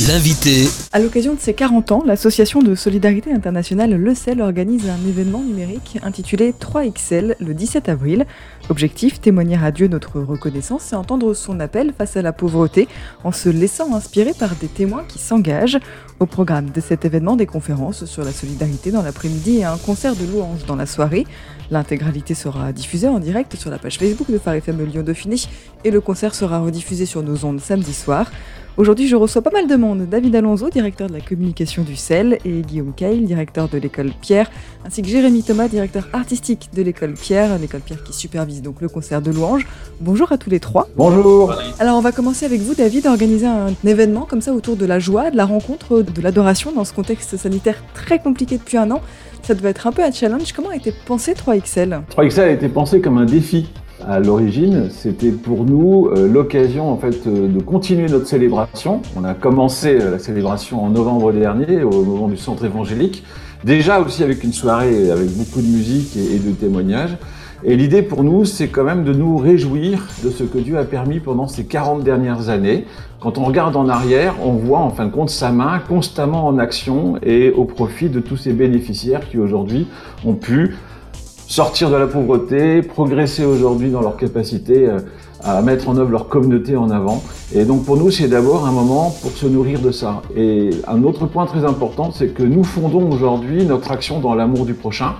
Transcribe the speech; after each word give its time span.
L'invité. 0.00 0.66
À 0.92 0.98
l'occasion 0.98 1.34
de 1.34 1.38
ses 1.38 1.54
40 1.54 1.92
ans, 1.92 2.02
l'association 2.04 2.60
de 2.60 2.74
solidarité 2.74 3.30
internationale 3.30 3.94
Le 3.94 4.14
Cel 4.16 4.40
organise 4.40 4.88
un 4.88 5.08
événement 5.08 5.38
numérique 5.38 5.98
intitulé 6.02 6.52
3XL 6.52 7.36
le 7.38 7.54
17 7.54 7.88
avril. 7.88 8.26
Objectif 8.70 9.20
témoigner 9.20 9.56
à 9.56 9.70
Dieu 9.70 9.86
notre 9.86 10.20
reconnaissance 10.20 10.92
et 10.92 10.96
entendre 10.96 11.32
son 11.32 11.60
appel 11.60 11.92
face 11.96 12.16
à 12.16 12.22
la 12.22 12.32
pauvreté 12.32 12.88
en 13.22 13.30
se 13.30 13.48
laissant 13.48 13.94
inspirer 13.94 14.32
par 14.36 14.56
des 14.56 14.66
témoins 14.66 15.04
qui 15.06 15.20
s'engagent. 15.20 15.78
Au 16.18 16.26
programme 16.26 16.70
de 16.70 16.80
cet 16.80 17.04
événement, 17.04 17.36
des 17.36 17.46
conférences 17.46 18.04
sur 18.04 18.24
la 18.24 18.32
solidarité 18.32 18.90
dans 18.90 19.02
l'après-midi 19.02 19.58
et 19.58 19.64
un 19.64 19.78
concert 19.78 20.16
de 20.16 20.26
louanges 20.26 20.64
dans 20.66 20.76
la 20.76 20.86
soirée. 20.86 21.24
L'intégralité 21.70 22.34
sera 22.34 22.72
diffusée 22.72 23.08
en 23.08 23.20
direct 23.20 23.54
sur 23.54 23.70
la 23.70 23.78
page 23.78 23.98
Facebook 23.98 24.28
de 24.28 24.38
Phare 24.38 24.56
Lyon 24.56 25.02
Dauphiné 25.02 25.36
et 25.84 25.92
le 25.92 26.00
concert 26.00 26.34
sera 26.34 26.58
rediffusé 26.58 27.06
sur 27.06 27.22
nos 27.22 27.44
ondes 27.44 27.60
samedi 27.60 27.94
soir. 27.94 28.30
Aujourd'hui, 28.76 29.06
je 29.06 29.14
reçois 29.14 29.40
pas 29.40 29.52
mal 29.52 29.68
de 29.68 29.76
monde. 29.76 30.08
David 30.10 30.34
Alonso, 30.34 30.68
directeur 30.68 31.06
de 31.06 31.12
la 31.12 31.20
communication 31.20 31.84
du 31.84 31.94
CEL, 31.94 32.38
et 32.44 32.62
Guillaume 32.62 32.92
Caille, 32.92 33.20
directeur 33.20 33.68
de 33.68 33.78
l'école 33.78 34.10
Pierre, 34.20 34.50
ainsi 34.84 35.00
que 35.00 35.06
Jérémy 35.06 35.44
Thomas, 35.44 35.68
directeur 35.68 36.08
artistique 36.12 36.70
de 36.74 36.82
l'école 36.82 37.12
Pierre, 37.12 37.56
l'école 37.60 37.82
Pierre 37.82 38.02
qui 38.02 38.12
supervise 38.12 38.62
donc 38.62 38.80
le 38.80 38.88
concert 38.88 39.22
de 39.22 39.30
louanges. 39.30 39.64
Bonjour 40.00 40.32
à 40.32 40.38
tous 40.38 40.50
les 40.50 40.58
trois. 40.58 40.88
Bonjour. 40.96 41.54
Alors, 41.78 41.96
on 41.96 42.00
va 42.00 42.10
commencer 42.10 42.46
avec 42.46 42.62
vous, 42.62 42.74
David, 42.74 43.06
organiser 43.06 43.46
un 43.46 43.68
événement 43.84 44.26
comme 44.28 44.40
ça 44.40 44.52
autour 44.52 44.74
de 44.74 44.86
la 44.86 44.98
joie, 44.98 45.30
de 45.30 45.36
la 45.36 45.46
rencontre, 45.46 46.02
de 46.02 46.20
l'adoration 46.20 46.72
dans 46.72 46.84
ce 46.84 46.92
contexte 46.92 47.36
sanitaire 47.36 47.76
très 47.94 48.18
compliqué 48.18 48.58
depuis 48.58 48.76
un 48.76 48.90
an. 48.90 49.02
Ça 49.42 49.54
devait 49.54 49.70
être 49.70 49.86
un 49.86 49.92
peu 49.92 50.02
un 50.02 50.10
challenge. 50.10 50.52
Comment 50.52 50.70
a 50.70 50.76
été 50.76 50.92
pensé 51.06 51.34
3XL 51.34 52.00
3XL 52.10 52.40
a 52.40 52.50
été 52.50 52.68
pensé 52.68 53.00
comme 53.00 53.18
un 53.18 53.24
défi 53.24 53.68
à 54.08 54.20
l'origine, 54.20 54.88
c'était 54.90 55.30
pour 55.30 55.64
nous 55.64 56.08
euh, 56.08 56.28
l'occasion 56.28 56.90
en 56.90 56.96
fait 56.96 57.26
euh, 57.26 57.48
de 57.48 57.60
continuer 57.60 58.08
notre 58.08 58.26
célébration. 58.26 59.00
On 59.16 59.24
a 59.24 59.34
commencé 59.34 59.98
euh, 60.00 60.12
la 60.12 60.18
célébration 60.18 60.84
en 60.84 60.90
novembre 60.90 61.32
dernier 61.32 61.82
au 61.82 62.02
moment 62.04 62.28
du 62.28 62.36
centre 62.36 62.64
évangélique, 62.64 63.24
déjà 63.64 64.00
aussi 64.00 64.22
avec 64.22 64.44
une 64.44 64.52
soirée 64.52 65.10
avec 65.10 65.30
beaucoup 65.36 65.60
de 65.60 65.66
musique 65.66 66.16
et, 66.16 66.38
de 66.38 66.52
témoignages. 66.52 67.16
Et 67.66 67.76
l'idée 67.76 68.02
pour 68.02 68.24
nous, 68.24 68.44
c'est 68.44 68.68
quand 68.68 68.84
même 68.84 69.04
de 69.04 69.14
nous 69.14 69.38
réjouir 69.38 70.06
de 70.22 70.28
ce 70.28 70.44
que 70.44 70.58
Dieu 70.58 70.76
a 70.76 70.84
permis 70.84 71.18
pendant 71.18 71.48
ces 71.48 71.64
40 71.64 72.04
dernières 72.04 72.50
années. 72.50 72.84
Quand 73.20 73.38
on 73.38 73.44
regarde 73.44 73.74
en 73.74 73.88
arrière, 73.88 74.34
on 74.42 74.52
voit 74.52 74.80
en 74.80 74.90
fin 74.90 75.06
de 75.06 75.10
compte 75.10 75.30
sa 75.30 75.50
main 75.50 75.78
constamment 75.78 76.46
en 76.46 76.58
action 76.58 77.14
et 77.22 77.50
au 77.52 77.64
profit 77.64 78.10
de 78.10 78.20
tous 78.20 78.36
ces 78.36 78.52
bénéficiaires 78.52 79.26
qui 79.30 79.38
aujourd'hui 79.38 79.86
ont 80.26 80.34
pu 80.34 80.74
sortir 81.46 81.90
de 81.90 81.96
la 81.96 82.06
pauvreté, 82.06 82.82
progresser 82.82 83.44
aujourd'hui 83.44 83.90
dans 83.90 84.00
leur 84.00 84.16
capacité 84.16 84.88
euh, 84.88 84.98
à 85.42 85.60
mettre 85.62 85.88
en 85.88 85.96
œuvre 85.96 86.10
leur 86.10 86.28
communauté 86.28 86.76
en 86.76 86.90
avant. 86.90 87.22
Et 87.54 87.64
donc 87.64 87.84
pour 87.84 87.96
nous, 87.96 88.10
c'est 88.10 88.28
d'abord 88.28 88.66
un 88.66 88.72
moment 88.72 89.14
pour 89.22 89.32
se 89.32 89.46
nourrir 89.46 89.80
de 89.80 89.90
ça. 89.90 90.22
Et 90.36 90.70
un 90.88 91.02
autre 91.02 91.26
point 91.26 91.46
très 91.46 91.64
important, 91.64 92.12
c'est 92.12 92.28
que 92.28 92.42
nous 92.42 92.64
fondons 92.64 93.10
aujourd'hui 93.10 93.64
notre 93.64 93.90
action 93.92 94.20
dans 94.20 94.34
l'amour 94.34 94.64
du 94.64 94.74
prochain. 94.74 95.14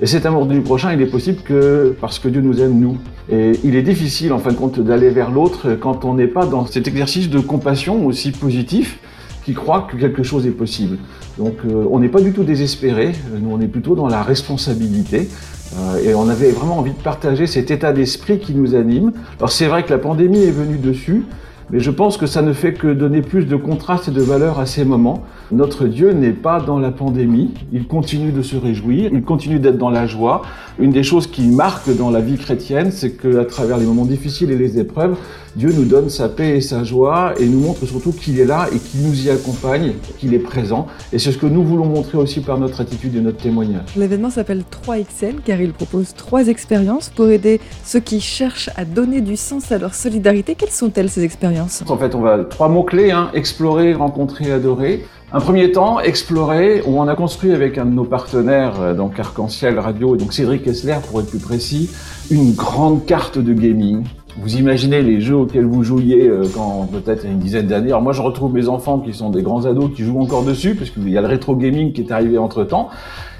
Et 0.00 0.06
cet 0.06 0.26
amour 0.26 0.46
du 0.46 0.60
prochain, 0.62 0.92
il 0.92 1.00
est 1.00 1.06
possible 1.06 1.42
que 1.42 1.96
parce 2.00 2.18
que 2.18 2.28
Dieu 2.28 2.40
nous 2.40 2.60
aime, 2.60 2.80
nous. 2.80 2.96
Et 3.30 3.52
il 3.62 3.76
est 3.76 3.82
difficile, 3.82 4.32
en 4.32 4.38
fin 4.38 4.50
de 4.50 4.56
compte, 4.56 4.80
d'aller 4.80 5.10
vers 5.10 5.30
l'autre 5.30 5.76
quand 5.80 6.04
on 6.04 6.14
n'est 6.14 6.26
pas 6.26 6.44
dans 6.44 6.66
cet 6.66 6.88
exercice 6.88 7.30
de 7.30 7.38
compassion 7.38 8.04
aussi 8.04 8.32
positif 8.32 8.98
qui 9.44 9.54
croit 9.54 9.86
que 9.90 9.96
quelque 9.96 10.22
chose 10.22 10.46
est 10.46 10.52
possible. 10.52 10.98
Donc 11.38 11.54
euh, 11.64 11.86
on 11.90 12.00
n'est 12.00 12.08
pas 12.08 12.20
du 12.20 12.32
tout 12.32 12.44
désespéré, 12.44 13.12
nous 13.40 13.50
on 13.50 13.60
est 13.60 13.68
plutôt 13.68 13.94
dans 13.94 14.08
la 14.08 14.22
responsabilité. 14.22 15.28
Euh, 15.76 16.02
et 16.04 16.14
on 16.14 16.28
avait 16.28 16.50
vraiment 16.50 16.78
envie 16.78 16.92
de 16.92 17.02
partager 17.02 17.46
cet 17.46 17.70
état 17.70 17.92
d'esprit 17.92 18.38
qui 18.38 18.54
nous 18.54 18.74
anime. 18.74 19.12
Alors 19.38 19.50
c'est 19.50 19.66
vrai 19.66 19.84
que 19.84 19.90
la 19.90 19.98
pandémie 19.98 20.42
est 20.42 20.50
venue 20.50 20.78
dessus, 20.78 21.24
mais 21.70 21.80
je 21.80 21.90
pense 21.90 22.16
que 22.16 22.26
ça 22.26 22.42
ne 22.42 22.52
fait 22.52 22.74
que 22.74 22.92
donner 22.92 23.22
plus 23.22 23.44
de 23.44 23.56
contraste 23.56 24.08
et 24.08 24.10
de 24.10 24.22
valeur 24.22 24.58
à 24.58 24.66
ces 24.66 24.84
moments. 24.84 25.22
Notre 25.50 25.86
Dieu 25.86 26.12
n'est 26.12 26.30
pas 26.30 26.60
dans 26.60 26.78
la 26.78 26.90
pandémie, 26.90 27.52
il 27.72 27.86
continue 27.86 28.32
de 28.32 28.42
se 28.42 28.56
réjouir, 28.56 29.10
il 29.12 29.22
continue 29.22 29.58
d'être 29.58 29.78
dans 29.78 29.90
la 29.90 30.06
joie. 30.06 30.42
Une 30.78 30.90
des 30.90 31.02
choses 31.02 31.26
qui 31.26 31.48
marque 31.48 31.94
dans 31.94 32.10
la 32.10 32.20
vie 32.20 32.38
chrétienne, 32.38 32.90
c'est 32.90 33.12
qu'à 33.12 33.44
travers 33.44 33.76
les 33.76 33.84
moments 33.84 34.06
difficiles 34.06 34.50
et 34.50 34.56
les 34.56 34.78
épreuves, 34.78 35.16
Dieu 35.54 35.70
nous 35.70 35.84
donne 35.84 36.08
sa 36.08 36.30
paix 36.30 36.56
et 36.56 36.60
sa 36.62 36.82
joie 36.82 37.34
et 37.38 37.46
nous 37.46 37.60
montre 37.60 37.84
surtout 37.84 38.12
qu'il 38.12 38.40
est 38.40 38.46
là 38.46 38.68
et 38.74 38.78
qu'il 38.78 39.02
nous 39.02 39.26
y 39.26 39.28
accompagne, 39.28 39.92
qu'il 40.18 40.32
est 40.32 40.38
présent. 40.38 40.86
Et 41.12 41.18
c'est 41.18 41.30
ce 41.30 41.36
que 41.36 41.44
nous 41.46 41.62
voulons 41.62 41.84
montrer 41.84 42.16
aussi 42.16 42.40
par 42.40 42.56
notre 42.58 42.80
attitude 42.80 43.14
et 43.16 43.20
notre 43.20 43.36
témoignage. 43.36 43.84
L'événement 43.94 44.30
s'appelle 44.30 44.62
3XL 44.86 45.42
car 45.44 45.60
il 45.60 45.72
propose 45.72 46.14
trois 46.14 46.46
expériences 46.48 47.10
pour 47.10 47.28
aider 47.28 47.60
ceux 47.84 48.00
qui 48.00 48.20
cherchent 48.20 48.70
à 48.76 48.86
donner 48.86 49.20
du 49.20 49.36
sens 49.36 49.70
à 49.72 49.78
leur 49.78 49.94
solidarité. 49.94 50.54
Quelles 50.54 50.70
sont-elles 50.70 51.10
ces 51.10 51.22
expériences? 51.22 51.51
En 51.88 51.96
fait, 51.96 52.14
on 52.14 52.20
va 52.20 52.38
trois 52.44 52.68
mots-clés, 52.68 53.10
hein, 53.10 53.30
explorer, 53.34 53.94
rencontrer, 53.94 54.52
adorer. 54.52 55.04
Un 55.32 55.40
premier 55.40 55.72
temps, 55.72 55.98
explorer, 55.98 56.82
où 56.86 57.00
on 57.00 57.08
a 57.08 57.14
construit 57.14 57.52
avec 57.52 57.78
un 57.78 57.86
de 57.86 57.90
nos 57.90 58.04
partenaires, 58.04 58.80
euh, 58.80 58.94
donc 58.94 59.18
Arc-en-Ciel 59.18 59.78
Radio, 59.78 60.14
et 60.14 60.18
donc 60.18 60.32
Cédric 60.32 60.62
Kessler 60.62 60.96
pour 61.08 61.20
être 61.20 61.30
plus 61.30 61.38
précis, 61.38 61.90
une 62.30 62.52
grande 62.52 63.06
carte 63.06 63.38
de 63.38 63.52
gaming 63.54 64.04
vous 64.38 64.56
imaginez 64.56 65.02
les 65.02 65.20
jeux 65.20 65.36
auxquels 65.36 65.66
vous 65.66 65.82
jouiez 65.84 66.28
euh, 66.28 66.44
quand 66.54 66.88
peut-être 66.90 67.26
une 67.26 67.38
dizaine 67.38 67.66
d'années. 67.66 67.88
Alors 67.88 68.02
moi 68.02 68.12
je 68.12 68.22
retrouve 68.22 68.52
mes 68.52 68.68
enfants 68.68 68.98
qui 68.98 69.12
sont 69.12 69.30
des 69.30 69.42
grands 69.42 69.66
ados 69.66 69.90
qui 69.94 70.04
jouent 70.04 70.20
encore 70.20 70.42
dessus 70.44 70.74
parce 70.74 70.90
qu'il 70.90 71.08
y 71.08 71.18
a 71.18 71.20
le 71.20 71.28
rétro 71.28 71.54
gaming 71.54 71.92
qui 71.92 72.02
est 72.02 72.12
arrivé 72.12 72.38
entre 72.38 72.64
temps. 72.64 72.88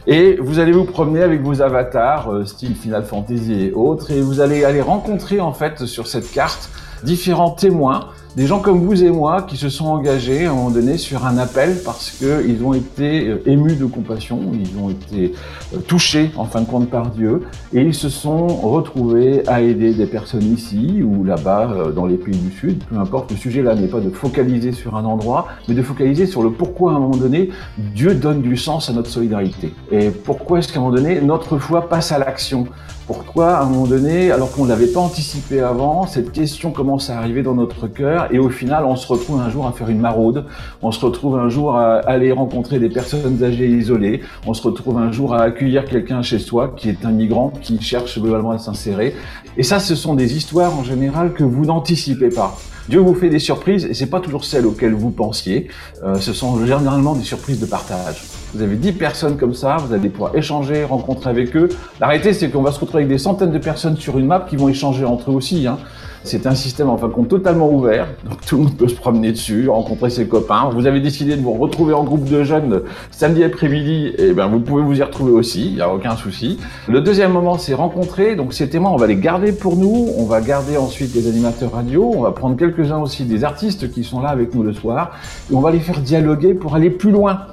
Et 0.06 0.37
vous 0.41 0.59
allez 0.59 0.73
vous 0.73 0.84
promener 0.84 1.23
avec 1.23 1.43
vos 1.43 1.62
avatars, 1.62 2.31
euh, 2.31 2.44
style 2.44 2.75
Final 2.75 3.05
Fantasy 3.05 3.55
et 3.55 3.73
autres, 3.73 4.11
et 4.11 4.21
vous 4.21 4.41
allez 4.41 4.65
aller 4.65 4.81
rencontrer 4.83 5.41
en 5.41 5.53
fait 5.53 5.87
sur 5.87 6.09
cette 6.09 6.31
carte 6.33 6.71
différents 7.02 7.50
témoins 7.50 8.08
des 8.37 8.47
gens 8.47 8.60
comme 8.60 8.81
vous 8.81 9.04
et 9.04 9.10
moi 9.10 9.43
qui 9.43 9.59
se 9.59 9.69
sont 9.69 9.87
engagés 9.87 10.47
à 10.47 10.53
un 10.53 10.54
moment 10.54 10.70
donné 10.70 10.97
sur 10.97 11.26
un 11.26 11.37
appel 11.37 11.76
parce 11.84 12.10
qu'ils 12.10 12.65
ont 12.65 12.72
été 12.72 13.28
euh, 13.28 13.43
émus 13.47 13.76
de 13.76 13.84
compassion, 13.84 14.41
ils 14.54 14.78
ont 14.78 14.88
été 14.88 15.34
euh, 15.75 15.78
touchés 15.81 16.31
en 16.37 16.47
fin 16.47 16.62
de 16.62 16.66
compte 16.66 16.88
par 16.88 17.10
Dieu. 17.10 17.43
Et 17.75 17.82
ils 17.82 17.94
se 17.94 18.09
sont 18.09 18.47
retrouvés 18.47 19.43
à 19.48 19.60
aider 19.60 19.93
des 19.93 20.06
personnes 20.06 20.50
ici 20.50 21.03
ou 21.03 21.25
là-bas 21.25 21.70
euh, 21.72 21.93
dans 21.93 22.06
les 22.06 22.16
pays 22.16 22.37
du 22.37 22.50
Sud, 22.53 22.82
peu 22.84 22.97
importe, 22.97 23.31
le 23.31 23.37
sujet 23.37 23.62
là 23.62 23.75
n'est 23.75 23.88
pas 23.88 24.00
de 24.00 24.10
focaliser 24.10 24.72
sur 24.72 24.97
un 24.97 25.04
endroit, 25.04 25.49
mais 25.69 25.75
de 25.75 25.82
focaliser 25.82 26.26
sur 26.26 26.43
le 26.43 26.50
pourquoi 26.50 26.93
à 26.93 26.97
un 26.97 27.00
moment 27.00 27.16
donné 27.16 27.50
Dieu 27.76 28.14
donne 28.14 28.41
du 28.41 28.56
sens 28.56 28.88
à 28.88 28.94
notre 28.94 29.10
solidarité. 29.10 29.75
Et 29.91 30.09
pourquoi 30.10 30.60
est-ce 30.60 30.72
qu'à 30.72 30.78
un 30.78 30.82
moment 30.82 30.97
donné 30.97 31.20
notre 31.20 31.59
foi 31.59 31.88
passe 31.88 32.12
à 32.12 32.19
l'action? 32.19 32.66
Pourquoi, 33.06 33.56
à 33.56 33.62
un 33.62 33.66
moment 33.66 33.87
donné, 33.87 34.31
alors 34.31 34.53
qu'on 34.53 34.64
ne 34.64 34.69
l'avait 34.69 34.87
pas 34.87 35.00
anticipé 35.00 35.60
avant, 35.60 36.06
cette 36.06 36.31
question 36.31 36.70
commence 36.70 37.10
à 37.10 37.19
arriver 37.19 37.43
dans 37.43 37.54
notre 37.54 37.88
cœur 37.88 38.22
et 38.31 38.38
au 38.38 38.49
final, 38.49 38.84
on 38.84 38.97
se 38.97 39.06
retrouve 39.06 39.41
un 39.41 39.50
jour 39.50 39.66
à 39.66 39.72
faire 39.72 39.88
une 39.88 40.00
maraude, 40.00 40.44
on 40.83 40.93
se 40.93 41.05
retrouve 41.05 41.38
un 41.38 41.49
jour 41.49 41.77
à 41.77 41.97
aller 41.99 42.33
rencontrer 42.33 42.78
des 42.78 42.88
personnes 42.88 43.43
âgées 43.43 43.69
isolées, 43.69 44.22
on 44.47 44.55
se 44.55 44.62
retrouve 44.62 44.99
un 44.99 45.12
jour 45.12 45.34
à 45.34 45.43
accueillir 45.43 45.84
quelqu'un 45.84 46.22
chez 46.22 46.38
soi 46.38 46.75
qui 46.77 46.88
est 46.88 47.05
un 47.05 47.11
migrant 47.11 47.50
qui 47.50 47.81
cherche 47.81 48.19
globalement 48.21 48.53
à 48.53 48.59
s'insérer. 48.59 49.15
Et 49.56 49.62
ça, 49.62 49.81
ce 49.81 49.94
sont 49.94 50.15
des 50.15 50.37
histoires 50.37 50.77
en 50.78 50.84
général 50.84 51.32
que 51.32 51.44
vous 51.44 51.66
n'anticipez 51.66 52.31
pas. 52.31 52.56
Dieu 52.88 53.00
vous 53.00 53.15
fait 53.15 53.28
des 53.28 53.38
surprises 53.38 53.84
et 53.84 53.94
c'est 53.94 54.06
pas 54.06 54.21
toujours 54.21 54.44
celles 54.44 54.66
auxquelles 54.66 54.94
vous 54.94 55.11
pensiez. 55.11 55.69
Euh, 56.03 56.16
ce 56.16 56.32
sont 56.32 56.65
généralement 56.65 57.15
des 57.15 57.25
surprises 57.25 57.61
de 57.61 57.66
partage. 57.66 58.22
Vous 58.54 58.62
avez 58.62 58.76
10 58.76 58.92
personnes 58.92 59.38
comme 59.38 59.54
ça, 59.54 59.78
vous 59.78 59.94
allez 59.94 60.10
pouvoir 60.10 60.36
échanger, 60.36 60.84
rencontrer 60.84 61.30
avec 61.30 61.56
eux. 61.56 61.70
La 62.00 62.06
réalité, 62.06 62.34
c'est 62.34 62.50
qu'on 62.50 62.60
va 62.60 62.70
se 62.70 62.78
retrouver 62.78 63.04
avec 63.04 63.08
des 63.08 63.18
centaines 63.18 63.50
de 63.50 63.58
personnes 63.58 63.96
sur 63.96 64.18
une 64.18 64.26
map 64.26 64.46
qui 64.48 64.56
vont 64.56 64.68
échanger 64.68 65.06
entre 65.06 65.30
eux 65.30 65.34
aussi. 65.34 65.66
Hein. 65.66 65.78
C'est 66.24 66.46
un 66.46 66.54
système 66.54 66.88
en 66.88 66.96
fin 66.96 67.08
de 67.08 67.12
compte 67.12 67.28
totalement 67.28 67.68
ouvert, 67.68 68.06
donc 68.28 68.40
tout 68.46 68.56
le 68.56 68.62
monde 68.64 68.76
peut 68.76 68.86
se 68.86 68.94
promener 68.94 69.32
dessus, 69.32 69.68
rencontrer 69.68 70.08
ses 70.08 70.26
copains. 70.26 70.70
Vous 70.72 70.86
avez 70.86 71.00
décidé 71.00 71.34
de 71.34 71.42
vous 71.42 71.54
retrouver 71.54 71.94
en 71.94 72.04
groupe 72.04 72.28
de 72.28 72.44
jeunes 72.44 72.82
samedi 73.10 73.42
après-midi, 73.42 74.12
et 74.16 74.28
eh 74.28 74.32
ben 74.32 74.46
vous 74.46 74.60
pouvez 74.60 74.82
vous 74.82 74.96
y 74.96 75.02
retrouver 75.02 75.32
aussi, 75.32 75.66
il 75.66 75.74
n'y 75.74 75.80
a 75.80 75.92
aucun 75.92 76.14
souci. 76.14 76.60
Le 76.86 77.00
deuxième 77.00 77.32
moment, 77.32 77.58
c'est 77.58 77.74
rencontrer. 77.74 78.36
Donc 78.36 78.52
ces 78.52 78.69
témoins, 78.69 78.92
on 78.92 78.96
va 78.96 79.08
les 79.08 79.16
garder 79.16 79.50
pour 79.50 79.76
nous, 79.76 80.10
on 80.16 80.24
va 80.24 80.40
garder 80.40 80.76
ensuite 80.76 81.12
des 81.12 81.26
animateurs 81.26 81.72
radio, 81.72 82.12
on 82.14 82.20
va 82.20 82.30
prendre 82.30 82.56
quelques-uns 82.56 82.98
aussi 82.98 83.25
des 83.25 83.43
artistes 83.43 83.90
qui 83.90 84.05
sont 84.05 84.20
là 84.20 84.28
avec 84.28 84.55
nous 84.55 84.62
le 84.62 84.75
soir, 84.75 85.12
et 85.50 85.55
on 85.56 85.60
va 85.60 85.72
les 85.72 85.81
faire 85.81 85.98
dialoguer 85.98 86.55
pour 86.55 86.76
aller 86.76 86.90
plus 86.90 87.10
loin 87.10 87.46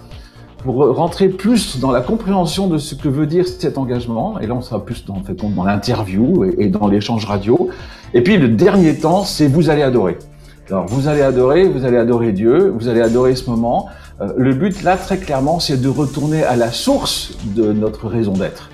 pour 0.64 0.96
rentrer 0.96 1.30
plus 1.30 1.80
dans 1.80 1.92
la 1.92 2.02
compréhension 2.02 2.68
de 2.68 2.78
ce 2.78 2.96
que 2.96 3.08
veut 3.08 3.26
dire 3.26 3.48
cet 3.48 3.78
engagement. 3.78 4.40
Et 4.40 4.48
là, 4.48 4.56
on 4.56 4.62
sera 4.62 4.84
plus 4.84 5.06
dans, 5.06 5.64
l'interview 5.64 6.46
et, 6.58 6.68
dans 6.68 6.88
l'échange 6.88 7.26
radio. 7.26 7.70
Et 8.14 8.22
puis, 8.22 8.38
le 8.38 8.50
dernier 8.50 8.96
temps, 8.96 9.24
c'est 9.24 9.48
vous 9.48 9.70
allez 9.70 9.84
adorer. 9.84 10.18
Alors, 10.70 10.86
vous 10.86 11.08
allez 11.08 11.22
adorer, 11.22 11.68
vous 11.68 11.86
allez 11.86 11.98
adorer 11.98 12.32
Dieu, 12.32 12.74
vous 12.78 12.88
allez 12.88 13.02
adorer 13.02 13.36
ce 13.36 13.50
moment. 13.50 13.88
Euh, 14.22 14.34
le 14.38 14.54
but, 14.54 14.84
là, 14.84 14.98
très 14.98 15.18
clairement, 15.18 15.60
c'est 15.60 15.82
de 15.82 15.90
retourner 15.90 16.44
à 16.44 16.56
la 16.56 16.72
source 16.72 17.34
de 17.56 17.72
notre 17.74 18.08
raison 18.08 18.34
d'être. 18.34 18.70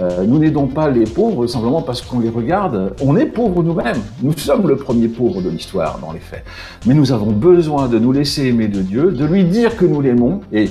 Euh, 0.00 0.24
nous 0.24 0.38
n'aidons 0.38 0.66
pas 0.66 0.90
les 0.90 1.04
pauvres 1.04 1.46
simplement 1.46 1.82
parce 1.82 2.02
qu'on 2.02 2.20
les 2.20 2.28
regarde. 2.28 2.94
On 3.02 3.16
est 3.16 3.26
pauvres 3.26 3.62
nous-mêmes. 3.62 4.00
Nous 4.22 4.36
sommes 4.36 4.68
le 4.68 4.76
premier 4.76 5.08
pauvre 5.08 5.42
de 5.42 5.48
l'histoire, 5.48 5.98
dans 6.00 6.12
les 6.12 6.20
faits. 6.20 6.44
Mais 6.86 6.94
nous 6.94 7.12
avons 7.12 7.32
besoin 7.32 7.88
de 7.88 7.98
nous 7.98 8.12
laisser 8.12 8.46
aimer 8.46 8.68
de 8.68 8.80
Dieu, 8.80 9.10
de 9.10 9.24
lui 9.24 9.44
dire 9.44 9.76
que 9.76 9.84
nous 9.84 10.00
l'aimons. 10.00 10.40
Et 10.52 10.68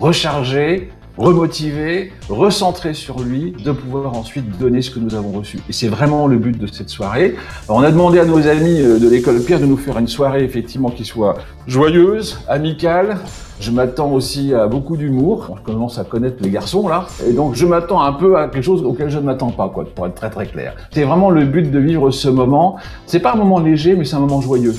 recharger, 0.00 0.90
remotivé, 1.16 2.12
recentré 2.28 2.94
sur 2.94 3.20
lui, 3.20 3.54
de 3.64 3.72
pouvoir 3.72 4.14
ensuite 4.14 4.58
donner 4.58 4.82
ce 4.82 4.90
que 4.90 4.98
nous 4.98 5.14
avons 5.14 5.30
reçu. 5.30 5.58
Et 5.68 5.72
c'est 5.72 5.88
vraiment 5.88 6.26
le 6.26 6.36
but 6.36 6.58
de 6.58 6.66
cette 6.66 6.90
soirée. 6.90 7.34
on 7.68 7.82
a 7.82 7.90
demandé 7.90 8.18
à 8.18 8.24
nos 8.24 8.46
amis 8.46 8.80
euh, 8.80 8.98
de 8.98 9.08
l'école 9.08 9.40
Pierre 9.40 9.60
de 9.60 9.66
nous 9.66 9.76
faire 9.76 9.98
une 9.98 10.08
soirée 10.08 10.44
effectivement 10.44 10.90
qui 10.90 11.04
soit 11.04 11.36
joyeuse, 11.66 12.38
amicale. 12.48 13.18
Je 13.58 13.70
m'attends 13.70 14.10
aussi 14.12 14.52
à 14.52 14.66
beaucoup 14.66 14.98
d'humour. 14.98 15.48
On 15.50 15.56
commence 15.56 15.98
à 15.98 16.04
connaître 16.04 16.36
les 16.42 16.50
garçons 16.50 16.86
là, 16.88 17.06
et 17.26 17.32
donc 17.32 17.54
je 17.54 17.64
m'attends 17.64 18.02
un 18.02 18.12
peu 18.12 18.36
à 18.36 18.48
quelque 18.48 18.62
chose 18.62 18.82
auquel 18.82 19.08
je 19.08 19.18
ne 19.18 19.24
m'attends 19.24 19.50
pas, 19.50 19.70
quoi, 19.70 19.86
pour 19.86 20.06
être 20.06 20.14
très 20.14 20.28
très 20.28 20.46
clair. 20.46 20.74
C'est 20.90 21.04
vraiment 21.04 21.30
le 21.30 21.44
but 21.46 21.70
de 21.70 21.78
vivre 21.78 22.10
ce 22.10 22.28
moment. 22.28 22.76
C'est 23.06 23.20
pas 23.20 23.32
un 23.32 23.36
moment 23.36 23.58
léger, 23.58 23.96
mais 23.96 24.04
c'est 24.04 24.16
un 24.16 24.20
moment 24.20 24.42
joyeux. 24.42 24.74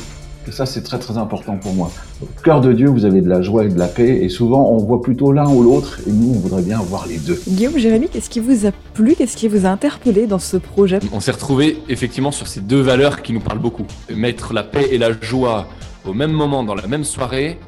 Et 0.48 0.52
ça, 0.52 0.66
c'est 0.66 0.82
très 0.82 0.98
très 0.98 1.18
important 1.18 1.58
pour 1.58 1.74
moi. 1.74 1.92
Au 2.22 2.28
cœur 2.42 2.62
de 2.62 2.72
Dieu, 2.72 2.88
vous 2.88 3.04
avez 3.04 3.22
de 3.22 3.28
la 3.28 3.42
joie 3.42 3.66
et 3.66 3.70
de 3.70 3.78
la 3.78 3.88
paix, 3.88 4.24
et 4.24 4.30
souvent 4.30 4.70
on 4.70 4.78
voit 4.78 5.02
plutôt 5.02 5.32
l'un 5.34 5.50
ou 5.50 5.62
l'autre, 5.62 6.00
et 6.08 6.12
nous, 6.12 6.30
on 6.36 6.40
voudrait 6.40 6.62
bien 6.62 6.80
voir 6.80 7.06
les 7.06 7.18
deux. 7.18 7.42
Guillaume, 7.48 7.78
Jérémy, 7.78 8.08
qu'est-ce 8.08 8.30
qui 8.30 8.40
vous 8.40 8.66
a 8.66 8.72
plu, 8.94 9.16
qu'est-ce 9.16 9.36
qui 9.36 9.50
vous 9.50 9.66
a 9.66 9.70
interpellé 9.70 10.26
dans 10.26 10.40
ce 10.40 10.56
projet? 10.56 11.00
On 11.12 11.20
s'est 11.20 11.32
retrouvé 11.32 11.80
effectivement 11.90 12.32
sur 12.32 12.48
ces 12.48 12.62
deux 12.62 12.80
valeurs 12.80 13.22
qui 13.22 13.34
nous 13.34 13.42
parlent 13.42 13.60
beaucoup. 13.60 13.86
Mettre 14.16 14.54
la 14.54 14.64
paix 14.64 14.88
et 14.92 14.98
la 14.98 15.12
joie 15.20 15.68
au 16.06 16.14
même 16.14 16.32
moment, 16.32 16.64
dans 16.64 16.76
la 16.76 16.88
même 16.88 17.04
soirée, 17.04 17.60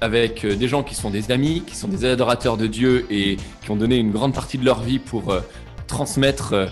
avec 0.00 0.44
euh, 0.44 0.54
des 0.54 0.68
gens 0.68 0.82
qui 0.82 0.94
sont 0.94 1.10
des 1.10 1.30
amis, 1.30 1.62
qui 1.66 1.76
sont 1.76 1.88
des 1.88 2.04
adorateurs 2.04 2.56
de 2.56 2.66
Dieu 2.66 3.06
et 3.10 3.36
qui 3.62 3.70
ont 3.70 3.76
donné 3.76 3.96
une 3.96 4.10
grande 4.10 4.34
partie 4.34 4.58
de 4.58 4.64
leur 4.64 4.82
vie 4.82 4.98
pour 4.98 5.32
euh, 5.32 5.40
transmettre 5.86 6.52
euh, 6.52 6.66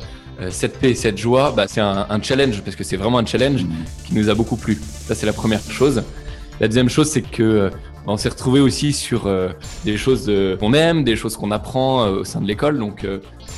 cette 0.50 0.78
paix 0.78 0.90
et 0.90 0.94
cette 0.94 1.18
joie, 1.18 1.52
bah, 1.56 1.66
c'est 1.68 1.80
un, 1.80 2.22
challenge, 2.22 2.62
parce 2.62 2.76
que 2.76 2.84
c'est 2.84 2.96
vraiment 2.96 3.18
un 3.18 3.26
challenge 3.26 3.64
qui 4.04 4.14
nous 4.14 4.28
a 4.28 4.34
beaucoup 4.34 4.56
plu. 4.56 4.78
Ça, 4.82 5.14
c'est 5.14 5.26
la 5.26 5.32
première 5.32 5.62
chose. 5.70 6.02
La 6.60 6.68
deuxième 6.68 6.88
chose, 6.88 7.08
c'est 7.10 7.22
que 7.22 7.42
euh, 7.42 7.70
on 8.06 8.16
s'est 8.16 8.28
retrouvé 8.28 8.60
aussi 8.60 8.92
sur 8.92 9.26
euh, 9.26 9.50
des 9.84 9.96
choses 9.96 10.30
qu'on 10.60 10.72
aime, 10.72 11.04
des 11.04 11.16
choses 11.16 11.36
qu'on 11.36 11.50
apprend 11.50 12.06
au 12.08 12.24
sein 12.24 12.40
de 12.40 12.46
l'école. 12.46 12.78
Donc, 12.78 13.06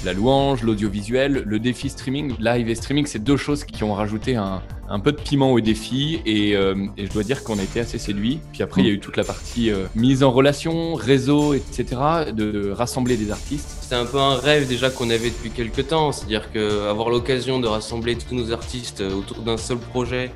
la 0.05 0.13
louange, 0.13 0.63
l'audiovisuel, 0.63 1.43
le 1.45 1.59
défi 1.59 1.91
streaming, 1.91 2.35
live 2.39 2.69
et 2.69 2.75
streaming, 2.75 3.07
c'est 3.07 3.23
deux 3.23 3.37
choses 3.37 3.65
qui 3.65 3.85
ont 3.85 3.93
rajouté 3.93 4.37
un, 4.37 4.63
peu 5.00 5.12
de 5.12 5.20
piment 5.20 5.52
au 5.52 5.61
défi 5.61 6.20
et, 6.25 6.56
euh, 6.56 6.75
je 6.96 7.08
dois 7.08 7.23
dire 7.23 7.44
qu'on 7.44 7.58
a 7.58 7.62
été 7.62 7.81
assez 7.81 7.99
séduits. 7.99 8.40
Puis 8.52 8.62
après, 8.62 8.81
il 8.81 8.87
y 8.87 8.90
a 8.90 8.93
eu 8.93 9.00
toute 9.00 9.17
la 9.17 9.25
partie 9.25 9.70
euh, 9.70 9.87
mise 9.94 10.23
en 10.23 10.31
relation, 10.31 10.94
réseau, 10.94 11.55
etc., 11.55 11.87
de, 12.32 12.70
rassembler 12.70 13.17
des 13.17 13.31
artistes. 13.31 13.69
C'était 13.81 13.94
un 13.94 14.06
peu 14.06 14.19
un 14.19 14.37
rêve 14.37 14.67
déjà 14.67 14.90
qu'on 14.90 15.11
avait 15.11 15.31
depuis 15.31 15.50
quelques 15.50 15.88
temps, 15.88 16.12
c'est-à-dire 16.12 16.50
qu'avoir 16.52 17.11
l'occasion 17.11 17.61
de 17.61 17.67
rassembler 17.67 18.17
tous 18.17 18.35
nos 18.35 18.52
artistes 18.52 19.00
autour 19.00 19.43
d'un 19.43 19.56
seul 19.56 19.79
projet 19.79 20.31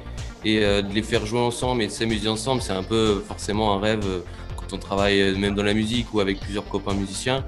et 0.44 0.64
euh, 0.64 0.82
de 0.82 0.92
les 0.92 1.02
faire 1.02 1.24
jouer 1.24 1.40
ensemble 1.40 1.82
et 1.82 1.86
de 1.86 1.92
s'amuser 1.92 2.28
ensemble, 2.28 2.62
c'est 2.62 2.72
un 2.72 2.82
peu 2.82 3.22
forcément 3.26 3.74
un 3.74 3.80
rêve 3.80 4.04
quand 4.56 4.74
on 4.74 4.78
travaille 4.78 5.38
même 5.38 5.54
dans 5.54 5.62
la 5.62 5.74
musique 5.74 6.12
ou 6.12 6.20
avec 6.20 6.40
plusieurs 6.40 6.68
copains 6.68 6.94
musiciens. 6.94 7.44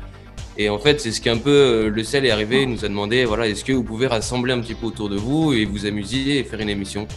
Et 0.57 0.69
en 0.69 0.79
fait, 0.79 1.01
c'est 1.01 1.11
ce 1.11 1.21
qu'un 1.21 1.37
peu 1.37 1.51
euh, 1.51 1.91
le 1.91 2.05
sel 2.05 2.25
est 2.25 2.31
arrivé, 2.31 2.63
il 2.63 2.71
nous 2.71 2.85
a 2.85 2.89
demandé 2.89 3.25
voilà, 3.25 3.49
est-ce 3.49 3.65
que 3.65 3.73
vous 3.73 3.83
pouvez 3.83 4.07
rassembler 4.07 4.53
un 4.53 4.61
petit 4.61 4.75
peu 4.75 4.87
autour 4.87 5.09
de 5.09 5.17
vous 5.17 5.53
et 5.53 5.65
vous 5.65 5.87
amuser 5.87 6.39
et 6.39 6.45
faire 6.45 6.61
une 6.61 6.69
émission? 6.69 7.09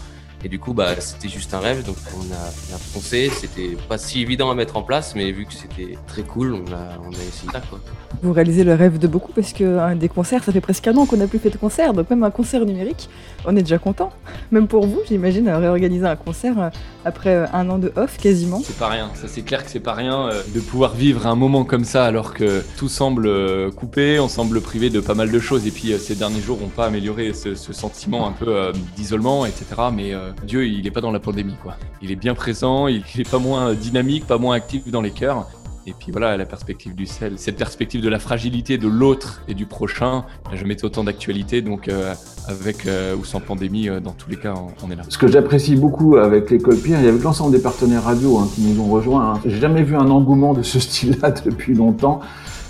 Et 0.47 0.49
du 0.49 0.59
coup, 0.59 0.73
bah, 0.73 0.95
c'était 0.99 1.27
juste 1.27 1.53
un 1.53 1.59
rêve, 1.59 1.85
donc 1.85 1.97
on 2.15 2.21
a, 2.33 2.37
on 2.71 2.75
a 2.75 2.77
foncé. 2.77 3.29
C'était 3.35 3.75
pas 3.89 3.97
si 3.97 4.21
évident 4.21 4.49
à 4.49 4.55
mettre 4.55 4.77
en 4.77 4.81
place, 4.81 5.13
mais 5.13 5.29
vu 5.33 5.45
que 5.45 5.51
c'était 5.53 5.97
très 6.07 6.21
cool, 6.21 6.53
on 6.53 6.71
a, 6.71 6.97
on 7.05 7.09
a 7.09 7.17
essayé 7.17 7.51
ça. 7.51 7.59
Quoi. 7.69 7.81
Vous 8.23 8.31
réalisez 8.31 8.63
le 8.63 8.73
rêve 8.73 8.97
de 8.97 9.07
beaucoup 9.07 9.33
parce 9.33 9.51
que 9.51 9.93
des 9.95 10.07
concerts, 10.07 10.45
ça 10.45 10.53
fait 10.53 10.61
presque 10.61 10.87
un 10.87 10.95
an 10.95 11.05
qu'on 11.05 11.17
n'a 11.17 11.27
plus 11.27 11.39
fait 11.39 11.49
de 11.49 11.57
concert, 11.57 11.93
donc 11.93 12.09
même 12.09 12.23
un 12.23 12.31
concert 12.31 12.65
numérique, 12.65 13.09
on 13.45 13.55
est 13.57 13.61
déjà 13.61 13.77
content. 13.77 14.11
Même 14.51 14.67
pour 14.67 14.87
vous, 14.87 15.01
j'imagine, 15.07 15.49
réorganiser 15.49 16.05
un 16.05 16.15
concert 16.15 16.59
euh, 16.59 16.69
après 17.03 17.31
euh, 17.31 17.45
un 17.53 17.69
an 17.69 17.77
de 17.77 17.91
off 17.95 18.17
quasiment. 18.17 18.61
C'est 18.63 18.77
pas 18.77 18.87
rien, 18.87 19.11
ça 19.15 19.27
c'est 19.27 19.41
clair 19.41 19.65
que 19.65 19.69
c'est 19.69 19.81
pas 19.81 19.93
rien 19.93 20.29
euh, 20.29 20.41
de 20.55 20.59
pouvoir 20.61 20.95
vivre 20.95 21.27
un 21.27 21.35
moment 21.35 21.65
comme 21.65 21.83
ça 21.83 22.05
alors 22.05 22.33
que 22.33 22.63
tout 22.77 22.89
semble 22.89 23.71
coupé, 23.73 24.19
on 24.19 24.29
semble 24.29 24.61
privé 24.61 24.89
de 24.89 24.99
pas 24.99 25.13
mal 25.13 25.29
de 25.29 25.39
choses 25.39 25.67
et 25.67 25.71
puis 25.71 25.93
ces 25.99 26.15
derniers 26.15 26.41
jours 26.41 26.59
n'ont 26.59 26.67
pas 26.67 26.85
amélioré 26.85 27.33
ce, 27.33 27.55
ce, 27.55 27.73
sentiment 27.73 28.27
un 28.27 28.31
peu 28.31 28.71
d'isolement, 28.95 29.45
etc. 29.45 29.65
Mais 29.93 30.13
Dieu, 30.45 30.67
il 30.67 30.83
n'est 30.83 30.91
pas 30.91 31.01
dans 31.01 31.11
la 31.11 31.19
pandémie, 31.19 31.55
quoi. 31.61 31.75
Il 32.01 32.11
est 32.11 32.15
bien 32.15 32.35
présent, 32.35 32.87
il 32.87 33.03
n'est 33.17 33.23
pas 33.23 33.39
moins 33.39 33.73
dynamique, 33.73 34.25
pas 34.25 34.37
moins 34.37 34.55
actif 34.55 34.87
dans 34.89 35.01
les 35.01 35.11
cœurs. 35.11 35.47
Et 35.87 35.93
puis 35.97 36.11
voilà, 36.11 36.35
la 36.35 36.45
perspective 36.45 36.93
du 36.95 37.05
sel, 37.05 37.35
cette 37.37 37.55
perspective 37.55 38.01
de 38.01 38.09
la 38.09 38.19
fragilité 38.19 38.77
de 38.77 38.89
l'autre 38.89 39.41
et 39.47 39.53
du 39.53 39.65
prochain, 39.65 40.25
je 40.53 40.65
mettais 40.65 40.83
autant 40.83 41.05
d'actualité, 41.05 41.61
donc 41.61 41.87
euh, 41.87 42.13
avec 42.49 42.85
euh, 42.85 43.15
ou 43.15 43.23
sans 43.23 43.39
pandémie, 43.39 43.87
euh, 43.87 44.01
dans 44.01 44.11
tous 44.11 44.29
les 44.29 44.35
cas, 44.35 44.53
on, 44.83 44.91
est 44.91 44.97
là. 44.97 45.03
Ce 45.07 45.17
que 45.17 45.27
j'apprécie 45.27 45.77
beaucoup 45.77 46.17
avec 46.17 46.51
l'école 46.51 46.75
Pierre 46.75 47.01
et 47.01 47.07
avec 47.07 47.23
l'ensemble 47.23 47.53
des 47.53 47.61
partenaires 47.61 48.03
radio 48.03 48.37
hein, 48.37 48.49
qui 48.53 48.63
nous 48.63 48.81
ont 48.81 48.89
rejoints, 48.89 49.35
hein, 49.35 49.39
j'ai 49.45 49.61
jamais 49.61 49.83
vu 49.83 49.95
un 49.95 50.09
engouement 50.09 50.53
de 50.53 50.61
ce 50.61 50.77
style-là 50.77 51.31
depuis 51.45 51.73
longtemps 51.73 52.19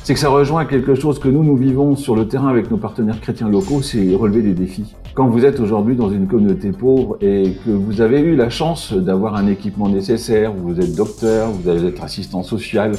c'est 0.07 0.13
que 0.13 0.21
ça 0.21 0.29
rejoint 0.29 0.63
quelque 0.63 0.95
chose 0.95 1.19
que 1.19 1.27
nous, 1.27 1.43
nous 1.43 1.57
vivons 1.57 1.97
sur 1.97 2.15
le 2.15 2.29
terrain 2.29 2.47
avec 2.47 2.71
nos 2.71 2.77
partenaires 2.77 3.19
chrétiens 3.19 3.49
locaux, 3.49 3.81
c'est 3.81 4.15
relever 4.15 4.41
des 4.41 4.53
défis. 4.53 4.95
Quand 5.17 5.29
vous 5.29 5.45
êtes 5.45 5.59
aujourd'hui 5.59 5.95
dans 5.95 6.11
une 6.11 6.27
communauté 6.27 6.71
pauvre 6.71 7.17
et 7.21 7.53
que 7.65 7.71
vous 7.71 8.01
avez 8.01 8.19
eu 8.19 8.35
la 8.35 8.51
chance 8.51 8.93
d'avoir 8.93 9.33
un 9.33 9.47
équipement 9.47 9.89
nécessaire, 9.89 10.53
vous 10.53 10.79
êtes 10.79 10.93
docteur, 10.93 11.49
vous 11.49 11.67
allez 11.67 11.87
être 11.87 12.03
assistant 12.03 12.43
social, 12.43 12.91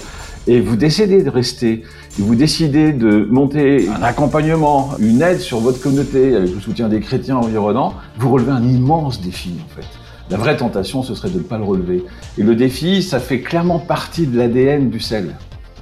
et 0.49 0.61
vous 0.61 0.75
décidez 0.75 1.23
de 1.23 1.31
rester, 1.31 1.85
et 2.19 2.23
vous 2.23 2.35
décidez 2.35 2.93
de 2.93 3.25
monter 3.31 3.89
un 3.89 4.03
accompagnement, 4.03 4.91
une 4.99 5.23
aide 5.23 5.39
sur 5.39 5.61
votre 5.61 5.81
communauté 5.81 6.35
avec 6.35 6.53
le 6.53 6.61
soutien 6.61 6.89
des 6.89 6.99
chrétiens 6.99 7.37
environnants, 7.37 7.95
vous 8.19 8.33
relevez 8.33 8.51
un 8.51 8.65
immense 8.65 9.21
défi 9.21 9.53
en 9.65 9.81
fait. 9.81 9.87
La 10.29 10.39
vraie 10.39 10.57
tentation, 10.57 11.05
ce 11.05 11.15
serait 11.15 11.31
de 11.31 11.39
ne 11.39 11.45
pas 11.45 11.57
le 11.57 11.63
relever. 11.63 12.05
Et 12.37 12.43
le 12.43 12.57
défi, 12.57 13.05
ça 13.05 13.21
fait 13.21 13.43
clairement 13.43 13.79
partie 13.79 14.27
de 14.27 14.37
l'ADN 14.37 14.91
du 14.91 14.99
sel 14.99 15.37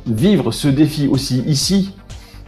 vivre 0.06 0.52
ce 0.52 0.68
défi 0.68 1.08
aussi 1.08 1.42
ici, 1.46 1.92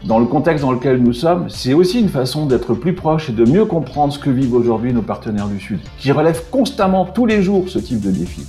dans 0.05 0.19
le 0.19 0.27
contexte 0.27 0.65
dans 0.65 0.73
lequel 0.73 1.03
nous 1.03 1.13
sommes, 1.13 1.49
c'est 1.49 1.75
aussi 1.75 2.01
une 2.01 2.09
façon 2.09 2.47
d'être 2.47 2.75
plus 2.75 2.95
proche 2.95 3.31
et 3.31 3.33
de 3.33 3.45
mieux 3.45 3.65
comprendre 3.65 4.13
ce 4.13 4.19
que 4.19 4.31
vivent 4.31 4.55
aujourd'hui 4.55 4.93
nos 4.93 5.03
partenaires 5.03 5.49
du 5.49 5.59
Sud, 5.59 5.81
qui 5.99 6.13
relèvent 6.13 6.45
constamment 6.51 7.05
tous 7.05 7.27
les 7.27 7.43
jours 7.43 7.65
ce 7.69 7.79
type 7.79 8.01
de 8.01 8.11
défi 8.11 8.43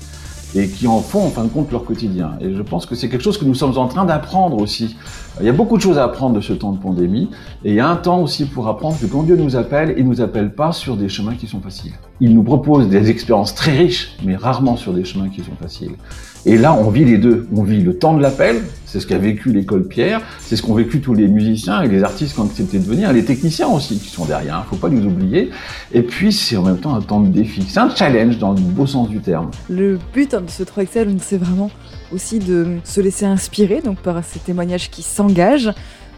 et 0.55 0.67
qui 0.67 0.87
en 0.87 0.99
font 0.99 1.25
en 1.25 1.29
fin 1.29 1.43
de 1.43 1.49
compte 1.49 1.71
leur 1.71 1.85
quotidien. 1.85 2.31
Et 2.41 2.53
je 2.53 2.61
pense 2.61 2.85
que 2.85 2.95
c'est 2.95 3.09
quelque 3.09 3.23
chose 3.23 3.37
que 3.37 3.45
nous 3.45 3.53
sommes 3.53 3.77
en 3.77 3.87
train 3.87 4.05
d'apprendre 4.05 4.57
aussi. 4.59 4.95
Il 5.39 5.45
y 5.45 5.49
a 5.49 5.53
beaucoup 5.53 5.77
de 5.77 5.81
choses 5.81 5.97
à 5.97 6.03
apprendre 6.03 6.35
de 6.35 6.41
ce 6.41 6.53
temps 6.53 6.71
de 6.71 6.79
pandémie, 6.79 7.29
et 7.63 7.69
il 7.69 7.75
y 7.75 7.79
a 7.79 7.87
un 7.87 7.95
temps 7.95 8.21
aussi 8.21 8.45
pour 8.45 8.67
apprendre 8.67 8.97
que 8.99 9.05
quand 9.05 9.23
Dieu 9.23 9.35
nous 9.35 9.55
appelle, 9.55 9.93
il 9.97 10.07
nous 10.07 10.21
appelle 10.21 10.53
pas 10.53 10.71
sur 10.71 10.97
des 10.97 11.07
chemins 11.07 11.35
qui 11.35 11.47
sont 11.47 11.61
faciles. 11.61 11.93
Il 12.19 12.33
nous 12.33 12.43
propose 12.43 12.87
des 12.89 13.09
expériences 13.09 13.53
très 13.53 13.77
riches, 13.77 14.15
mais 14.23 14.35
rarement 14.35 14.75
sur 14.75 14.93
des 14.93 15.05
chemins 15.05 15.29
qui 15.29 15.41
sont 15.41 15.55
faciles. 15.61 15.93
Et 16.45 16.57
là, 16.57 16.73
on 16.73 16.89
vit 16.89 17.05
les 17.05 17.17
deux. 17.17 17.47
On 17.55 17.63
vit 17.63 17.81
le 17.81 17.97
temps 17.97 18.15
de 18.15 18.21
l'appel, 18.21 18.63
c'est 18.91 18.99
ce 18.99 19.05
qu'a 19.05 19.19
vécu 19.19 19.51
l'école 19.51 19.87
Pierre, 19.87 20.21
c'est 20.39 20.55
ce 20.55 20.63
qu'ont 20.63 20.73
vécu 20.73 20.99
tous 20.99 21.13
les 21.13 21.27
musiciens 21.27 21.81
et 21.83 21.87
les 21.87 22.03
artistes 22.03 22.35
quand 22.35 22.49
ils 22.57 22.63
étaient 22.63 22.79
de 22.79 22.85
venir, 22.85 23.13
les 23.13 23.23
techniciens 23.23 23.67
aussi 23.67 23.99
qui 23.99 24.09
sont 24.09 24.25
derrière, 24.25 24.55
il 24.55 24.59
hein, 24.61 24.65
faut 24.69 24.77
pas 24.77 24.89
les 24.89 25.05
oublier. 25.05 25.51
Et 25.93 26.01
puis, 26.01 26.33
c'est 26.33 26.57
en 26.57 26.63
même 26.63 26.79
temps 26.79 26.95
un 26.95 27.01
temps 27.01 27.21
de 27.21 27.29
défi. 27.29 27.63
C'est 27.67 27.79
un 27.79 27.93
challenge 27.95 28.39
dans 28.39 28.51
le 28.51 28.59
beau 28.59 28.87
sens 28.87 29.07
du 29.09 29.19
terme. 29.19 29.51
Le 29.69 29.99
but 30.13 30.33
de 30.33 30.49
ce 30.49 30.63
3XL, 30.63 31.17
c'est 31.21 31.37
vraiment 31.37 31.69
aussi 32.11 32.39
de 32.39 32.77
se 32.83 32.99
laisser 32.99 33.25
inspirer 33.25 33.81
donc 33.81 33.99
par 33.99 34.23
ces 34.23 34.39
témoignages 34.39 34.89
qui 34.89 35.03
s'engagent 35.03 35.71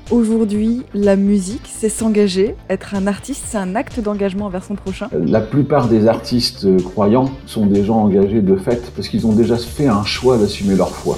Aujourd'hui, 0.09 0.81
la 0.93 1.15
musique, 1.15 1.61
c'est 1.69 1.87
s'engager. 1.87 2.55
Être 2.69 2.95
un 2.95 3.07
artiste, 3.07 3.43
c'est 3.47 3.57
un 3.57 3.75
acte 3.75 4.01
d'engagement 4.01 4.47
envers 4.47 4.63
son 4.63 4.75
prochain. 4.75 5.07
La 5.13 5.39
plupart 5.39 5.87
des 5.87 6.07
artistes 6.07 6.67
croyants 6.83 7.31
sont 7.45 7.65
des 7.65 7.85
gens 7.85 7.99
engagés 7.99 8.41
de 8.41 8.57
fait 8.57 8.91
parce 8.93 9.07
qu'ils 9.07 9.25
ont 9.25 9.31
déjà 9.31 9.55
fait 9.55 9.87
un 9.87 10.03
choix 10.03 10.37
d'assumer 10.37 10.75
leur 10.75 10.89
foi. 10.89 11.17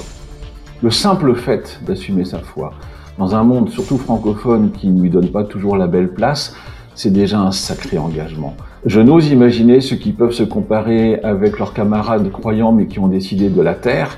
Le 0.84 0.92
simple 0.92 1.34
fait 1.36 1.80
d'assumer 1.88 2.26
sa 2.26 2.40
foi, 2.40 2.74
dans 3.18 3.36
un 3.36 3.44
monde 3.46 3.70
surtout 3.70 3.98
francophone 3.98 4.72
qui 4.72 4.90
ne 4.90 5.02
lui 5.02 5.10
donne 5.10 5.30
pas 5.30 5.46
toujours 5.46 5.78
la 5.78 5.88
belle 5.88 6.10
place, 6.10 6.58
c'est 6.94 7.10
déjà 7.10 7.40
un 7.40 7.54
sacré 7.54 7.98
engagement. 7.98 8.54
Je 8.86 9.00
n'ose 9.00 9.30
imaginer 9.30 9.80
ceux 9.80 9.96
qui 9.96 10.12
peuvent 10.12 10.34
se 10.34 10.44
comparer 10.44 11.22
avec 11.22 11.58
leurs 11.58 11.74
camarades 11.74 12.30
croyants 12.34 12.74
mais 12.74 12.88
qui 12.88 13.00
ont 13.00 13.08
décidé 13.08 13.48
de 13.48 13.62
la 13.62 13.76
taire 13.76 14.18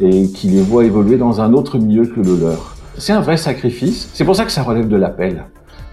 et 0.00 0.28
qui 0.28 0.48
les 0.48 0.60
voient 0.60 0.84
évoluer 0.84 1.16
dans 1.16 1.40
un 1.40 1.54
autre 1.54 1.78
milieu 1.78 2.04
que 2.04 2.20
le 2.20 2.36
leur. 2.36 2.76
C'est 2.98 3.14
un 3.14 3.22
vrai 3.22 3.38
sacrifice. 3.38 4.10
C'est 4.12 4.26
pour 4.26 4.36
ça 4.36 4.44
que 4.44 4.52
ça 4.52 4.64
relève 4.64 4.88
de 4.88 4.96
l'appel. 4.96 5.46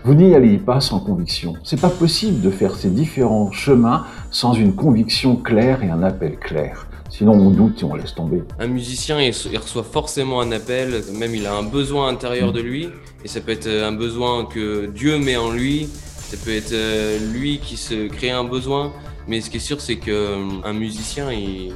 Vous 0.03 0.15
n'y 0.15 0.35
allez 0.35 0.57
pas 0.57 0.81
sans 0.81 0.99
conviction. 0.99 1.53
C'est 1.63 1.79
pas 1.79 1.87
possible 1.87 2.41
de 2.41 2.49
faire 2.49 2.75
ces 2.75 2.89
différents 2.89 3.53
chemins 3.53 4.03
sans 4.31 4.51
une 4.51 4.73
conviction 4.73 5.37
claire 5.37 5.81
et 5.81 5.89
un 5.89 6.03
appel 6.03 6.35
clair. 6.37 6.88
Sinon, 7.09 7.33
on 7.33 7.49
doute 7.49 7.81
et 7.81 7.85
on 7.85 7.95
laisse 7.95 8.13
tomber. 8.13 8.43
Un 8.59 8.67
musicien, 8.67 9.19
il 9.19 9.57
reçoit 9.57 9.83
forcément 9.83 10.41
un 10.41 10.51
appel, 10.51 11.03
même 11.13 11.33
il 11.33 11.45
a 11.47 11.55
un 11.55 11.63
besoin 11.63 12.07
intérieur 12.07 12.53
de 12.53 12.61
lui, 12.61 12.89
et 13.25 13.27
ça 13.27 13.41
peut 13.41 13.51
être 13.51 13.67
un 13.67 13.91
besoin 13.91 14.45
que 14.45 14.85
Dieu 14.85 15.17
met 15.17 15.35
en 15.35 15.51
lui, 15.51 15.89
ça 16.29 16.37
peut 16.37 16.55
être 16.55 16.73
euh, 16.73 17.17
lui 17.33 17.57
qui 17.57 17.75
se 17.75 18.07
crée 18.07 18.29
un 18.29 18.43
besoin, 18.43 18.93
mais 19.27 19.41
ce 19.41 19.49
qui 19.49 19.57
est 19.57 19.59
sûr, 19.59 19.81
c'est 19.81 19.97
qu'un 19.97 20.11
euh, 20.13 20.73
musicien, 20.73 21.31
il, 21.31 21.73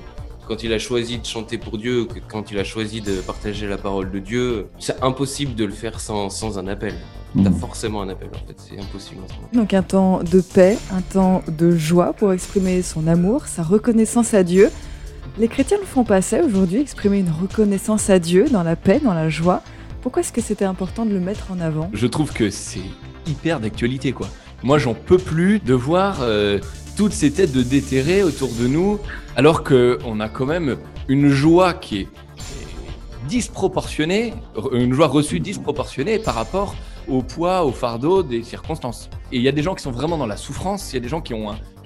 quand 0.48 0.63
il 0.63 0.72
a 0.74 0.80
choisi 0.80 1.18
de 1.18 1.25
chanter 1.25 1.58
pour 1.58 1.80
Dieu, 1.80 2.08
quand 2.30 2.52
il 2.52 2.60
a 2.60 2.63
choisi 2.63 3.02
de 3.02 3.16
partager 3.22 3.68
la 3.68 3.78
parole 3.78 4.12
de 4.12 4.20
Dieu, 4.20 4.68
c'est 4.78 5.02
impossible 5.02 5.56
de 5.56 5.66
le 5.66 5.72
faire 5.72 6.00
sans, 6.00 6.30
sans 6.30 6.60
un 6.60 6.68
appel. 6.68 6.94
T'as 7.36 7.50
mmh. 7.50 7.56
forcément 7.56 8.04
un 8.04 8.10
appel 8.10 8.30
en 8.30 8.48
fait, 8.48 8.56
c'est 8.58 8.80
impossible. 8.80 9.22
Donc 9.54 9.74
un 9.74 9.82
temps 9.82 10.22
de 10.22 10.40
paix, 10.40 10.78
un 10.92 11.02
temps 11.02 11.42
de 11.48 11.72
joie 11.72 12.13
pour 12.13 12.32
exprimer 12.32 12.84
son 12.84 13.08
amour, 13.08 13.48
sa 13.48 13.63
reconnaissance 13.63 14.36
à 14.36 14.44
Dieu. 14.44 14.70
Les 15.40 15.48
chrétiens 15.48 15.80
le 15.80 15.86
font 15.86 16.04
passer 16.04 16.42
aujourd'hui, 16.42 16.82
exprimer 16.82 17.18
une 17.18 17.32
reconnaissance 17.32 18.12
à 18.12 18.20
Dieu 18.20 18.46
dans 18.52 18.62
la 18.62 18.75
paix, 18.75 19.02
dans 19.04 19.16
la 19.16 19.30
joie. 19.30 19.63
Pourquoi 20.04 20.20
est-ce 20.20 20.32
que 20.32 20.42
c'était 20.42 20.63
important 20.63 21.08
de 21.08 21.12
le 21.12 21.20
mettre 21.20 21.52
en 21.52 21.60
avant? 21.60 21.90
Je 21.92 22.06
trouve 22.06 22.32
que 22.34 22.52
c'est 22.52 22.84
hyper 23.25 23.60
d'actualité, 23.60 24.12
quoi. 24.12 24.28
Moi, 24.62 24.78
j'en 24.78 24.94
peux 24.94 25.18
plus 25.18 25.60
de 25.60 25.74
voir 25.74 26.20
euh, 26.22 26.60
toutes 26.96 27.13
ces 27.13 27.32
têtes 27.32 27.52
de 27.52 27.63
déterrés 27.63 28.22
autour 28.22 28.50
de 28.50 28.68
nous, 28.68 29.00
alors 29.36 29.63
qu'on 29.63 30.20
a 30.20 30.30
quand 30.30 30.46
même 30.46 30.78
une 31.08 31.30
joie 31.30 31.74
qui 31.74 32.02
est 32.02 32.08
disproportionnée, 33.28 34.36
une 34.72 34.94
joie 34.94 35.08
reçue 35.08 35.40
disproportionnée 35.40 36.20
par 36.20 36.36
rapport 36.36 36.75
au 37.07 37.22
poids, 37.22 37.63
au 37.65 37.72
fardeau 37.72 38.24
des 38.24 38.43
circonstances. 38.43 39.10
Et 39.31 39.38
il 39.38 39.41
y 39.41 39.48
a 39.48 39.51
des 39.51 39.63
gens 39.63 39.75
qui 39.75 39.83
sont 39.83 39.91
vraiment 39.91 40.17
dans 40.17 40.25
la 40.25 40.38
souffrance, 40.38 40.91
il 40.91 40.95
y 40.95 40.98
a 40.98 41.01
des 41.01 41.10
gens 41.10 41.22
qui, 41.22 41.33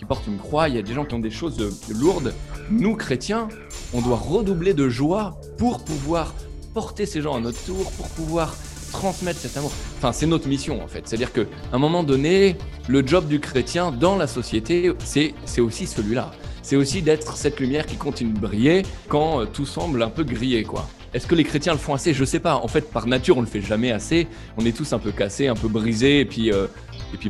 portent 0.08 0.28
une 0.28 0.38
croix, 0.38 0.70
il 0.70 0.76
y 0.76 0.78
a 0.78 0.82
des 0.82 0.94
gens 0.94 1.06
qui 1.06 1.16
ont 1.16 1.20
des 1.20 1.32
choses 1.32 1.58
lourdes. 1.90 2.34
Nous, 2.70 2.96
chrétiens, 2.96 3.48
on 3.94 4.02
doit 4.02 4.18
redoubler 4.18 4.74
de 4.74 4.90
joie 4.90 5.40
pour 5.58 5.84
pouvoir 5.84 6.34
porter 6.74 7.06
ces 7.06 7.22
gens 7.22 7.36
à 7.36 7.40
notre 7.40 7.64
tour, 7.66 7.92
pour 7.94 8.08
pouvoir 8.10 8.56
transmettre 8.92 9.40
cet 9.40 9.58
amour. 9.58 9.72
Enfin, 9.98 10.12
c'est 10.12 10.28
notre 10.28 10.48
mission 10.48 10.82
en 10.84 10.88
fait. 10.88 11.08
C'est-à-dire 11.08 11.34
qu'à 11.34 11.44
un 11.74 11.78
moment 11.78 12.04
donné, 12.04 12.58
le 12.88 13.06
job 13.06 13.28
du 13.28 13.40
chrétien 13.40 13.92
dans 13.92 14.16
la 14.16 14.28
société, 14.28 14.92
c'est 15.04 15.34
aussi 15.60 15.88
celui-là. 15.88 16.32
C'est 16.62 16.76
aussi 16.76 17.02
d'être 17.02 17.38
cette 17.38 17.60
lumière 17.62 17.86
qui 17.86 17.96
continue 17.96 18.34
de 18.34 18.40
briller 18.40 18.84
quand 19.08 19.40
euh, 19.40 19.46
tout 19.46 19.66
semble 19.66 20.04
un 20.04 20.10
peu 20.10 20.26
grillé, 20.26 20.64
quoi. 20.64 20.86
Est-ce 21.18 21.26
que 21.26 21.34
les 21.34 21.46
chrétiens 21.46 21.74
le 21.74 21.80
font 21.80 21.96
assez? 21.96 22.14
Je 22.14 22.24
sais 22.24 22.40
pas. 22.40 22.58
En 22.58 22.68
fait, 22.68 22.92
par 22.92 23.08
nature, 23.08 23.40
on 23.40 23.42
le 23.42 23.48
fait 23.48 23.60
jamais 23.60 23.92
assez. 23.92 24.28
On 24.56 24.64
est 24.68 24.72
tous 24.72 24.94
un 24.94 25.00
peu 25.00 25.10
cassés, 25.10 25.48
un 25.48 25.56
peu 25.56 25.68
brisés, 25.68 26.20
et 26.20 26.26
puis, 26.26 26.52
euh, 26.52 26.68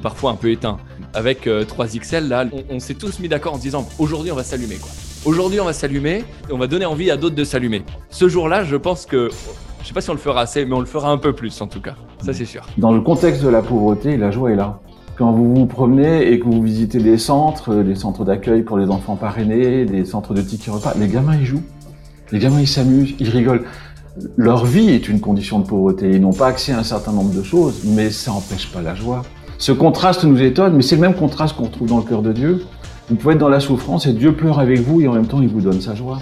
parfois 0.04 0.32
un 0.32 0.36
peu 0.36 0.52
éteints. 0.52 0.76
Avec 1.14 1.48
3XL, 1.48 2.34
euh, 2.34 2.46
on, 2.70 2.82
s'est 2.82 2.96
tous 2.96 3.20
mis 3.20 3.30
d'accord 3.30 3.54
en 3.54 3.58
disant 3.58 3.88
aujourd'hui, 3.98 4.30
on 4.30 4.36
va 4.36 4.44
s'allumer. 4.44 4.78
Aujourd'hui, 5.24 5.62
on 5.62 5.64
va 5.64 5.72
s'allumer 5.72 6.26
et 6.50 6.52
on 6.52 6.58
va 6.58 6.68
donner 6.68 6.86
envie 6.86 7.10
à 7.12 7.16
d'autres 7.16 7.38
de 7.38 7.46
s'allumer. 7.46 7.82
Ce 8.10 8.28
jour-là, 8.28 8.66
je 8.66 8.76
pense 8.76 9.06
que 9.06 9.30
je 9.82 9.88
sais 9.88 9.94
pas 9.94 10.02
si 10.02 10.10
on 10.10 10.16
le 10.16 10.20
fera 10.20 10.42
assez, 10.42 10.66
mais 10.66 10.76
on 10.76 10.82
le 10.82 10.86
fera 10.86 11.10
un 11.10 11.18
peu 11.18 11.32
plus 11.32 11.62
en 11.62 11.68
tout 11.68 11.80
cas. 11.80 11.96
Ça, 12.26 12.34
c'est 12.34 12.44
sûr. 12.44 12.68
Dans 12.78 12.92
le 12.92 13.00
contexte 13.00 13.42
de 13.42 13.48
la 13.48 13.62
pauvreté, 13.62 14.18
la 14.18 14.32
joie 14.32 14.52
est 14.52 14.58
là. 14.58 14.82
Quand 15.18 15.32
vous 15.32 15.56
vous 15.56 15.66
promenez 15.66 16.30
et 16.30 16.42
que 16.42 16.44
vous 16.44 16.62
visitez 16.62 16.98
des 16.98 17.18
centres, 17.18 17.74
des 17.74 17.96
centres 17.96 18.26
d'accueil 18.26 18.64
pour 18.64 18.78
les 18.78 18.90
enfants 18.90 19.16
parrainés, 19.16 19.86
des 19.86 20.04
centres 20.04 20.34
de 20.34 20.42
tickets 20.42 20.74
repas, 20.74 20.94
les 21.00 21.08
gamins 21.08 21.38
ils 21.38 21.46
jouent. 21.46 21.64
Les 22.32 22.40
gamins, 22.40 22.60
ils 22.60 22.68
s'amusent, 22.68 23.16
ils 23.20 23.30
rigolent. 23.30 23.64
Leur 24.36 24.66
vie 24.66 24.90
est 24.90 25.08
une 25.08 25.20
condition 25.20 25.60
de 25.60 25.68
pauvreté. 25.68 26.10
Ils 26.10 26.22
n'ont 26.22 26.34
pas 26.34 26.48
accès 26.48 26.74
à 26.74 26.80
un 26.80 26.84
certain 26.84 27.12
nombre 27.12 27.34
de 27.34 27.44
choses, 27.44 27.82
mais 27.86 28.10
ça 28.10 28.32
n'empêche 28.32 28.72
pas 28.72 28.82
la 28.82 28.96
joie. 28.96 29.22
Ce 29.60 29.72
contraste 29.72 30.24
nous 30.24 30.42
étonne, 30.42 30.76
mais 30.76 30.82
c'est 30.82 30.96
le 30.96 31.02
même 31.02 31.16
contraste 31.16 31.56
qu'on 31.56 31.66
retrouve 31.66 31.88
dans 31.88 31.98
le 31.98 32.04
cœur 32.04 32.22
de 32.22 32.34
Dieu. 32.34 32.66
Vous 33.10 33.16
pouvez 33.16 33.36
être 33.36 33.40
dans 33.40 33.50
la 33.50 33.60
souffrance 33.60 34.06
et 34.06 34.14
Dieu 34.14 34.34
pleure 34.34 34.60
avec 34.60 34.82
vous 34.82 35.02
et 35.02 35.08
en 35.08 35.14
même 35.14 35.28
temps 35.28 35.42
il 35.42 35.48
vous 35.48 35.62
donne 35.62 35.80
sa 35.80 35.96
joie. 35.96 36.20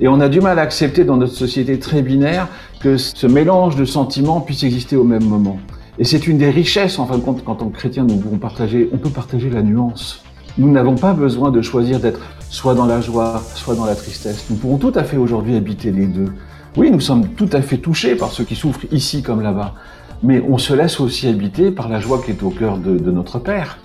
Et 0.00 0.08
on 0.08 0.18
a 0.20 0.28
du 0.28 0.40
mal 0.40 0.58
à 0.58 0.62
accepter 0.62 1.04
dans 1.04 1.16
notre 1.16 1.34
société 1.34 1.78
très 1.78 2.02
binaire 2.02 2.48
que 2.80 2.96
ce 2.96 3.26
mélange 3.26 3.76
de 3.76 3.84
sentiments 3.84 4.40
puisse 4.40 4.64
exister 4.64 4.96
au 4.96 5.04
même 5.04 5.24
moment. 5.24 5.58
Et 5.98 6.04
c'est 6.04 6.26
une 6.26 6.38
des 6.38 6.50
richesses, 6.50 6.98
en 6.98 7.06
fin 7.06 7.18
de 7.18 7.22
compte, 7.22 7.44
qu'en 7.44 7.54
tant 7.54 7.68
que 7.68 7.76
chrétien, 7.76 8.04
nous 8.04 8.16
pouvons 8.16 8.38
partager. 8.38 8.88
On 8.92 8.96
peut 8.96 9.10
partager 9.10 9.50
la 9.50 9.62
nuance. 9.62 10.24
Nous 10.58 10.70
n'avons 10.70 10.96
pas 10.96 11.12
besoin 11.12 11.50
de 11.52 11.62
choisir 11.62 12.00
d'être 12.00 12.20
soit 12.54 12.74
dans 12.74 12.86
la 12.86 13.00
joie, 13.00 13.42
soit 13.56 13.74
dans 13.74 13.84
la 13.84 13.96
tristesse. 13.96 14.46
Nous 14.48 14.54
pouvons 14.54 14.78
tout 14.78 14.92
à 14.94 15.02
fait 15.02 15.16
aujourd'hui 15.16 15.56
habiter 15.56 15.90
les 15.90 16.06
deux. 16.06 16.32
Oui, 16.76 16.88
nous 16.92 17.00
sommes 17.00 17.30
tout 17.30 17.48
à 17.52 17.60
fait 17.60 17.78
touchés 17.78 18.14
par 18.14 18.30
ceux 18.30 18.44
qui 18.44 18.54
souffrent 18.54 18.86
ici 18.92 19.24
comme 19.24 19.40
là-bas, 19.40 19.74
mais 20.22 20.40
on 20.48 20.56
se 20.56 20.72
laisse 20.72 21.00
aussi 21.00 21.26
habiter 21.26 21.72
par 21.72 21.88
la 21.88 21.98
joie 21.98 22.22
qui 22.24 22.30
est 22.30 22.42
au 22.44 22.50
cœur 22.50 22.78
de, 22.78 23.10
notre 23.10 23.40
Père. 23.40 23.78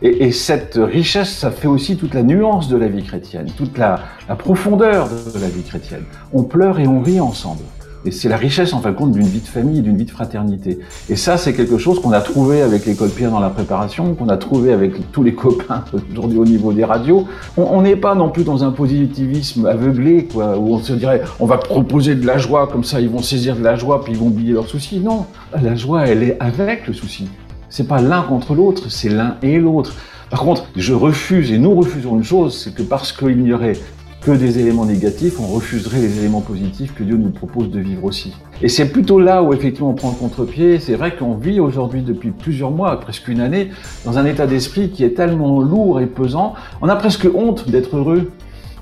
Et, 0.00 0.32
cette 0.32 0.76
richesse, 0.82 1.34
ça 1.34 1.50
fait 1.50 1.68
aussi 1.68 1.98
toute 1.98 2.14
la 2.14 2.22
nuance 2.22 2.68
de 2.68 2.78
la 2.78 2.88
vie 2.88 3.02
chrétienne, 3.02 3.50
toute 3.58 3.76
la 3.76 4.00
profondeur 4.38 5.08
de 5.10 5.38
la 5.38 5.48
vie 5.48 5.62
chrétienne. 5.62 6.04
On 6.32 6.44
pleure 6.44 6.80
et 6.80 6.86
on 6.86 7.02
rit 7.02 7.20
ensemble. 7.20 7.64
Et 8.06 8.10
c'est 8.10 8.28
la 8.28 8.36
richesse, 8.36 8.74
en 8.74 8.80
fin 8.80 8.90
de 8.90 8.96
compte, 8.96 9.12
d'une 9.12 9.26
vie 9.26 9.40
de 9.40 9.46
famille, 9.46 9.80
d'une 9.80 9.96
vie 9.96 10.04
de 10.04 10.10
fraternité. 10.10 10.78
Et 11.08 11.16
ça, 11.16 11.38
c'est 11.38 11.54
quelque 11.54 11.78
chose 11.78 12.00
qu'on 12.00 12.12
a 12.12 12.20
trouvé 12.20 12.60
avec 12.60 12.84
l'école 12.84 13.08
Pierre 13.08 13.30
dans 13.30 13.40
la 13.40 13.48
préparation, 13.48 14.14
qu'on 14.14 14.28
a 14.28 14.36
trouvé 14.36 14.72
avec 14.72 15.10
tous 15.10 15.22
les 15.22 15.34
copains 15.34 15.84
aujourd'hui 16.12 16.38
au 16.38 16.44
niveau 16.44 16.72
des 16.72 16.84
radios. 16.84 17.26
On 17.56 17.80
n'est 17.80 17.96
pas 17.96 18.14
non 18.14 18.28
plus 18.28 18.44
dans 18.44 18.62
un 18.62 18.72
positivisme 18.72 19.64
aveuglé, 19.66 20.28
quoi, 20.30 20.58
où 20.58 20.74
on 20.74 20.78
se 20.78 20.92
dirait, 20.92 21.22
on 21.40 21.46
va 21.46 21.56
proposer 21.56 22.14
de 22.14 22.26
la 22.26 22.36
joie, 22.36 22.68
comme 22.70 22.84
ça 22.84 23.00
ils 23.00 23.08
vont 23.08 23.22
saisir 23.22 23.56
de 23.56 23.62
la 23.62 23.76
joie, 23.76 24.04
puis 24.04 24.12
ils 24.12 24.18
vont 24.18 24.26
oublier 24.26 24.52
leurs 24.52 24.68
soucis. 24.68 25.00
Non, 25.00 25.24
la 25.60 25.74
joie, 25.74 26.06
elle 26.06 26.22
est 26.22 26.36
avec 26.40 26.86
le 26.86 26.92
souci. 26.92 27.28
C'est 27.70 27.88
pas 27.88 28.02
l'un 28.02 28.22
contre 28.22 28.54
l'autre, 28.54 28.90
c'est 28.90 29.08
l'un 29.08 29.36
et 29.42 29.58
l'autre. 29.58 29.94
Par 30.30 30.40
contre, 30.40 30.66
je 30.76 30.92
refuse, 30.92 31.52
et 31.52 31.58
nous 31.58 31.74
refusons 31.74 32.16
une 32.16 32.24
chose, 32.24 32.60
c'est 32.62 32.74
que 32.74 32.82
parce 32.82 33.12
qu'il 33.12 33.46
y 33.46 33.52
aurait 33.52 33.76
que 34.24 34.30
des 34.30 34.58
éléments 34.58 34.86
négatifs, 34.86 35.38
on 35.38 35.46
refuserait 35.46 36.00
les 36.00 36.18
éléments 36.18 36.40
positifs 36.40 36.94
que 36.94 37.02
Dieu 37.02 37.16
nous 37.16 37.28
propose 37.28 37.70
de 37.70 37.78
vivre 37.78 38.04
aussi. 38.04 38.32
Et 38.62 38.68
c'est 38.68 38.88
plutôt 38.88 39.20
là 39.20 39.42
où 39.42 39.52
effectivement 39.52 39.90
on 39.90 39.94
prend 39.94 40.10
le 40.10 40.14
contre-pied. 40.14 40.80
C'est 40.80 40.94
vrai 40.94 41.14
qu'on 41.14 41.34
vit 41.34 41.60
aujourd'hui 41.60 42.00
depuis 42.00 42.30
plusieurs 42.30 42.70
mois, 42.70 42.98
presque 43.00 43.28
une 43.28 43.40
année, 43.40 43.70
dans 44.06 44.16
un 44.16 44.24
état 44.24 44.46
d'esprit 44.46 44.88
qui 44.88 45.04
est 45.04 45.10
tellement 45.10 45.60
lourd 45.60 46.00
et 46.00 46.06
pesant. 46.06 46.54
On 46.80 46.88
a 46.88 46.96
presque 46.96 47.28
honte 47.34 47.68
d'être 47.68 47.98
heureux. 47.98 48.30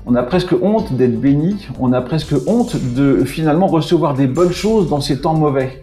On 0.05 0.15
a 0.15 0.23
presque 0.23 0.55
honte 0.61 0.93
d'être 0.93 1.19
béni. 1.19 1.67
On 1.77 1.91
a 1.91 1.99
presque 2.01 2.35
honte 2.47 2.77
de 2.95 3.25
finalement 3.25 3.67
recevoir 3.67 4.13
des 4.13 4.27
bonnes 4.27 4.53
choses 4.53 4.89
dans 4.89 5.01
ces 5.01 5.19
temps 5.19 5.35
mauvais. 5.35 5.81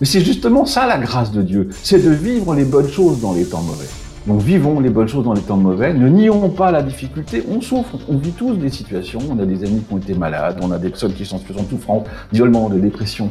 Mais 0.00 0.06
c'est 0.06 0.20
justement 0.20 0.64
ça 0.64 0.86
la 0.86 0.96
grâce 0.96 1.32
de 1.32 1.42
Dieu. 1.42 1.68
C'est 1.82 2.02
de 2.02 2.10
vivre 2.10 2.54
les 2.54 2.64
bonnes 2.64 2.88
choses 2.88 3.20
dans 3.20 3.34
les 3.34 3.44
temps 3.44 3.62
mauvais. 3.62 3.88
Donc 4.26 4.40
vivons 4.42 4.80
les 4.80 4.90
bonnes 4.90 5.06
choses 5.06 5.24
dans 5.24 5.34
les 5.34 5.40
temps 5.40 5.56
mauvais, 5.56 5.94
ne 5.94 6.08
nions 6.08 6.48
pas 6.48 6.72
la 6.72 6.82
difficulté, 6.82 7.44
on 7.48 7.60
souffre, 7.60 7.96
on 8.08 8.16
vit 8.16 8.32
tous 8.32 8.54
des 8.54 8.70
situations, 8.70 9.20
on 9.30 9.38
a 9.38 9.46
des 9.46 9.64
amis 9.64 9.82
qui 9.86 9.94
ont 9.94 9.98
été 9.98 10.14
malades, 10.14 10.58
on 10.62 10.72
a 10.72 10.78
des 10.78 10.88
personnes 10.88 11.12
qui 11.12 11.24
sont 11.24 11.36
en 11.36 11.38
situation 11.38 12.02
de 12.32 12.74
de 12.74 12.80
dépression. 12.80 13.30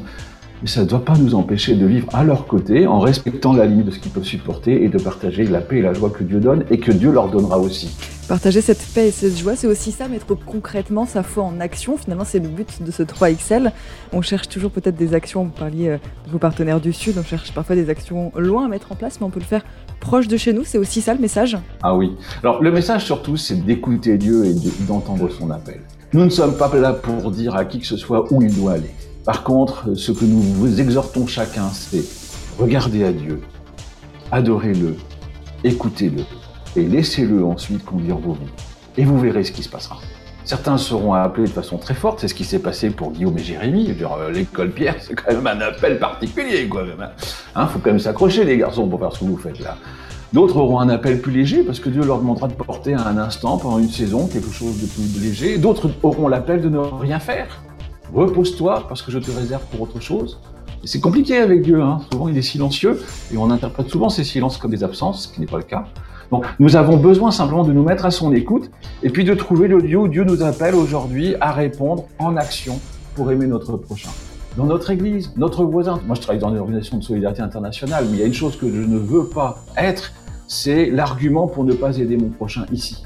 Mais 0.61 0.69
ça 0.69 0.81
ne 0.81 0.85
doit 0.85 1.03
pas 1.03 1.17
nous 1.17 1.35
empêcher 1.35 1.75
de 1.75 1.85
vivre 1.85 2.07
à 2.13 2.23
leur 2.23 2.47
côté 2.47 2.87
en 2.87 2.99
respectant 2.99 3.51
la 3.51 3.65
limite 3.65 3.87
de 3.87 3.91
ce 3.91 3.99
qu'ils 3.99 4.11
peuvent 4.11 4.23
supporter 4.23 4.85
et 4.85 4.87
de 4.87 4.97
partager 4.97 5.43
la 5.43 5.59
paix 5.59 5.79
et 5.79 5.81
la 5.81 5.93
joie 5.93 6.09
que 6.09 6.23
Dieu 6.23 6.39
donne 6.39 6.63
et 6.71 6.79
que 6.79 6.93
Dieu 6.93 7.11
leur 7.11 7.27
donnera 7.27 7.59
aussi. 7.59 8.14
Partager 8.27 8.61
cette 8.61 8.83
paix 8.95 9.09
et 9.09 9.11
cette 9.11 9.37
joie, 9.37 9.55
c'est 9.55 9.67
aussi 9.67 9.91
ça, 9.91 10.07
mettre 10.07 10.33
concrètement 10.33 11.05
sa 11.05 11.21
foi 11.21 11.43
en 11.43 11.59
action. 11.59 11.95
Finalement, 11.95 12.25
c'est 12.25 12.39
le 12.39 12.47
but 12.47 12.81
de 12.81 12.89
ce 12.89 13.03
3XL. 13.03 13.71
On 14.13 14.23
cherche 14.23 14.49
toujours 14.49 14.71
peut-être 14.71 14.95
des 14.95 15.13
actions, 15.13 15.43
vous 15.43 15.51
parliez 15.51 15.89
euh, 15.89 15.97
de 16.25 16.31
vos 16.31 16.39
partenaires 16.39 16.81
du 16.81 16.91
Sud, 16.91 17.19
on 17.19 17.23
cherche 17.23 17.53
parfois 17.53 17.75
des 17.75 17.87
actions 17.91 18.31
loin 18.35 18.65
à 18.65 18.67
mettre 18.67 18.91
en 18.91 18.95
place, 18.95 19.19
mais 19.19 19.27
on 19.27 19.29
peut 19.29 19.39
le 19.39 19.45
faire 19.45 19.63
proche 19.99 20.27
de 20.27 20.37
chez 20.37 20.53
nous. 20.53 20.63
C'est 20.63 20.79
aussi 20.79 21.01
ça 21.01 21.13
le 21.13 21.19
message? 21.19 21.55
Ah 21.83 21.95
oui. 21.95 22.13
Alors 22.41 22.63
le 22.63 22.71
message 22.71 23.05
surtout, 23.05 23.37
c'est 23.37 23.63
d'écouter 23.63 24.17
Dieu 24.17 24.45
et 24.45 24.55
d'entendre 24.87 25.29
son 25.29 25.51
appel. 25.51 25.81
Nous 26.11 26.25
ne 26.25 26.29
sommes 26.31 26.57
pas 26.57 26.73
là 26.75 26.93
pour 26.93 27.29
dire 27.29 27.55
à 27.55 27.63
qui 27.63 27.79
que 27.79 27.85
ce 27.85 27.97
soit 27.97 28.33
où 28.33 28.41
il 28.41 28.55
doit 28.55 28.73
aller. 28.73 28.91
Par 29.23 29.43
contre, 29.43 29.95
ce 29.95 30.11
que 30.11 30.25
nous 30.25 30.41
vous 30.41 30.81
exhortons 30.81 31.27
chacun, 31.27 31.69
c'est 31.69 32.03
regardez 32.57 33.03
à 33.03 33.11
Dieu, 33.11 33.41
adorez-le, 34.31 34.95
écoutez-le, 35.63 36.23
et 36.75 36.83
laissez-le 36.83 37.43
ensuite 37.45 37.83
conduire 37.85 38.17
vos 38.17 38.33
vies. 38.33 38.51
Et 38.97 39.05
vous 39.05 39.19
verrez 39.19 39.43
ce 39.43 39.51
qui 39.51 39.63
se 39.63 39.69
passera. 39.69 39.99
Certains 40.45 40.77
seront 40.77 41.13
appelés 41.13 41.47
de 41.47 41.51
façon 41.51 41.77
très 41.77 41.95
forte, 41.95 42.19
c'est 42.19 42.27
ce 42.27 42.35
qui 42.35 42.43
s'est 42.43 42.59
passé 42.59 42.91
pour 42.91 43.11
Guillaume 43.11 43.37
et 43.37 43.43
Jérémy. 43.43 43.89
Euh, 43.99 44.31
l'école 44.31 44.69
Pierre, 44.69 44.95
c'est 44.99 45.15
quand 45.15 45.33
même 45.33 45.47
un 45.47 45.59
appel 45.59 45.97
particulier, 45.97 46.67
quoi. 46.67 46.83
Hein. 46.83 47.09
hein, 47.55 47.67
faut 47.67 47.79
quand 47.79 47.89
même 47.89 47.99
s'accrocher, 47.99 48.43
les 48.43 48.57
garçons, 48.57 48.87
pour 48.87 48.99
faire 48.99 49.11
ce 49.11 49.21
que 49.21 49.25
vous 49.25 49.37
faites 49.37 49.59
là. 49.59 49.75
D'autres 50.33 50.57
auront 50.57 50.79
un 50.79 50.89
appel 50.89 51.19
plus 51.19 51.31
léger 51.31 51.63
parce 51.63 51.79
que 51.79 51.89
Dieu 51.89 52.03
leur 52.03 52.19
demandera 52.19 52.47
de 52.47 52.53
porter 52.53 52.93
un 52.93 53.17
instant, 53.17 53.57
pendant 53.57 53.79
une 53.79 53.89
saison, 53.89 54.27
quelque 54.27 54.51
chose 54.51 54.81
de 54.81 54.85
plus 54.85 55.19
léger. 55.19 55.57
D'autres 55.57 55.89
auront 56.03 56.27
l'appel 56.27 56.61
de 56.61 56.69
ne 56.69 56.77
rien 56.77 57.19
faire. 57.19 57.47
Repose-toi 58.13 58.85
parce 58.87 59.01
que 59.01 59.11
je 59.11 59.17
te 59.17 59.31
réserve 59.31 59.63
pour 59.71 59.81
autre 59.81 59.99
chose. 59.99 60.39
C'est 60.83 60.99
compliqué 60.99 61.37
avec 61.37 61.63
Dieu. 61.63 61.81
Hein. 61.81 62.01
Souvent, 62.11 62.27
il 62.27 62.37
est 62.37 62.43
silencieux 62.43 63.01
et 63.33 63.37
on 63.37 63.49
interprète 63.49 63.89
souvent 63.89 64.09
ces 64.09 64.23
silences 64.23 64.57
comme 64.57 64.71
des 64.71 64.83
absences, 64.83 65.23
ce 65.23 65.33
qui 65.33 65.39
n'est 65.39 65.47
pas 65.47 65.57
le 65.57 65.63
cas. 65.63 65.85
Donc, 66.31 66.45
nous 66.59 66.75
avons 66.75 66.97
besoin 66.97 67.31
simplement 67.31 67.63
de 67.63 67.73
nous 67.73 67.83
mettre 67.83 68.05
à 68.05 68.11
son 68.11 68.33
écoute 68.33 68.71
et 69.03 69.09
puis 69.09 69.23
de 69.23 69.33
trouver 69.33 69.67
le 69.67 69.77
lieu 69.77 69.97
où 69.97 70.07
Dieu 70.07 70.23
nous 70.23 70.43
appelle 70.43 70.75
aujourd'hui 70.75 71.35
à 71.39 71.51
répondre 71.51 72.05
en 72.19 72.35
action 72.35 72.79
pour 73.15 73.31
aimer 73.31 73.47
notre 73.47 73.77
prochain. 73.77 74.09
Dans 74.57 74.65
notre 74.65 74.89
église, 74.91 75.33
notre 75.35 75.65
voisin. 75.65 75.99
Moi, 76.05 76.15
je 76.15 76.21
travaille 76.21 76.39
dans 76.39 76.49
une 76.49 76.59
organisation 76.59 76.97
de 76.97 77.03
solidarité 77.03 77.41
internationale, 77.41 78.05
mais 78.09 78.17
il 78.17 78.19
y 78.21 78.23
a 78.23 78.25
une 78.25 78.33
chose 78.33 78.55
que 78.57 78.69
je 78.69 78.81
ne 78.81 78.97
veux 78.97 79.25
pas 79.25 79.57
être, 79.77 80.13
c'est 80.47 80.89
l'argument 80.89 81.47
pour 81.47 81.63
ne 81.65 81.73
pas 81.73 81.97
aider 81.97 82.17
mon 82.17 82.29
prochain 82.29 82.65
ici. 82.71 83.05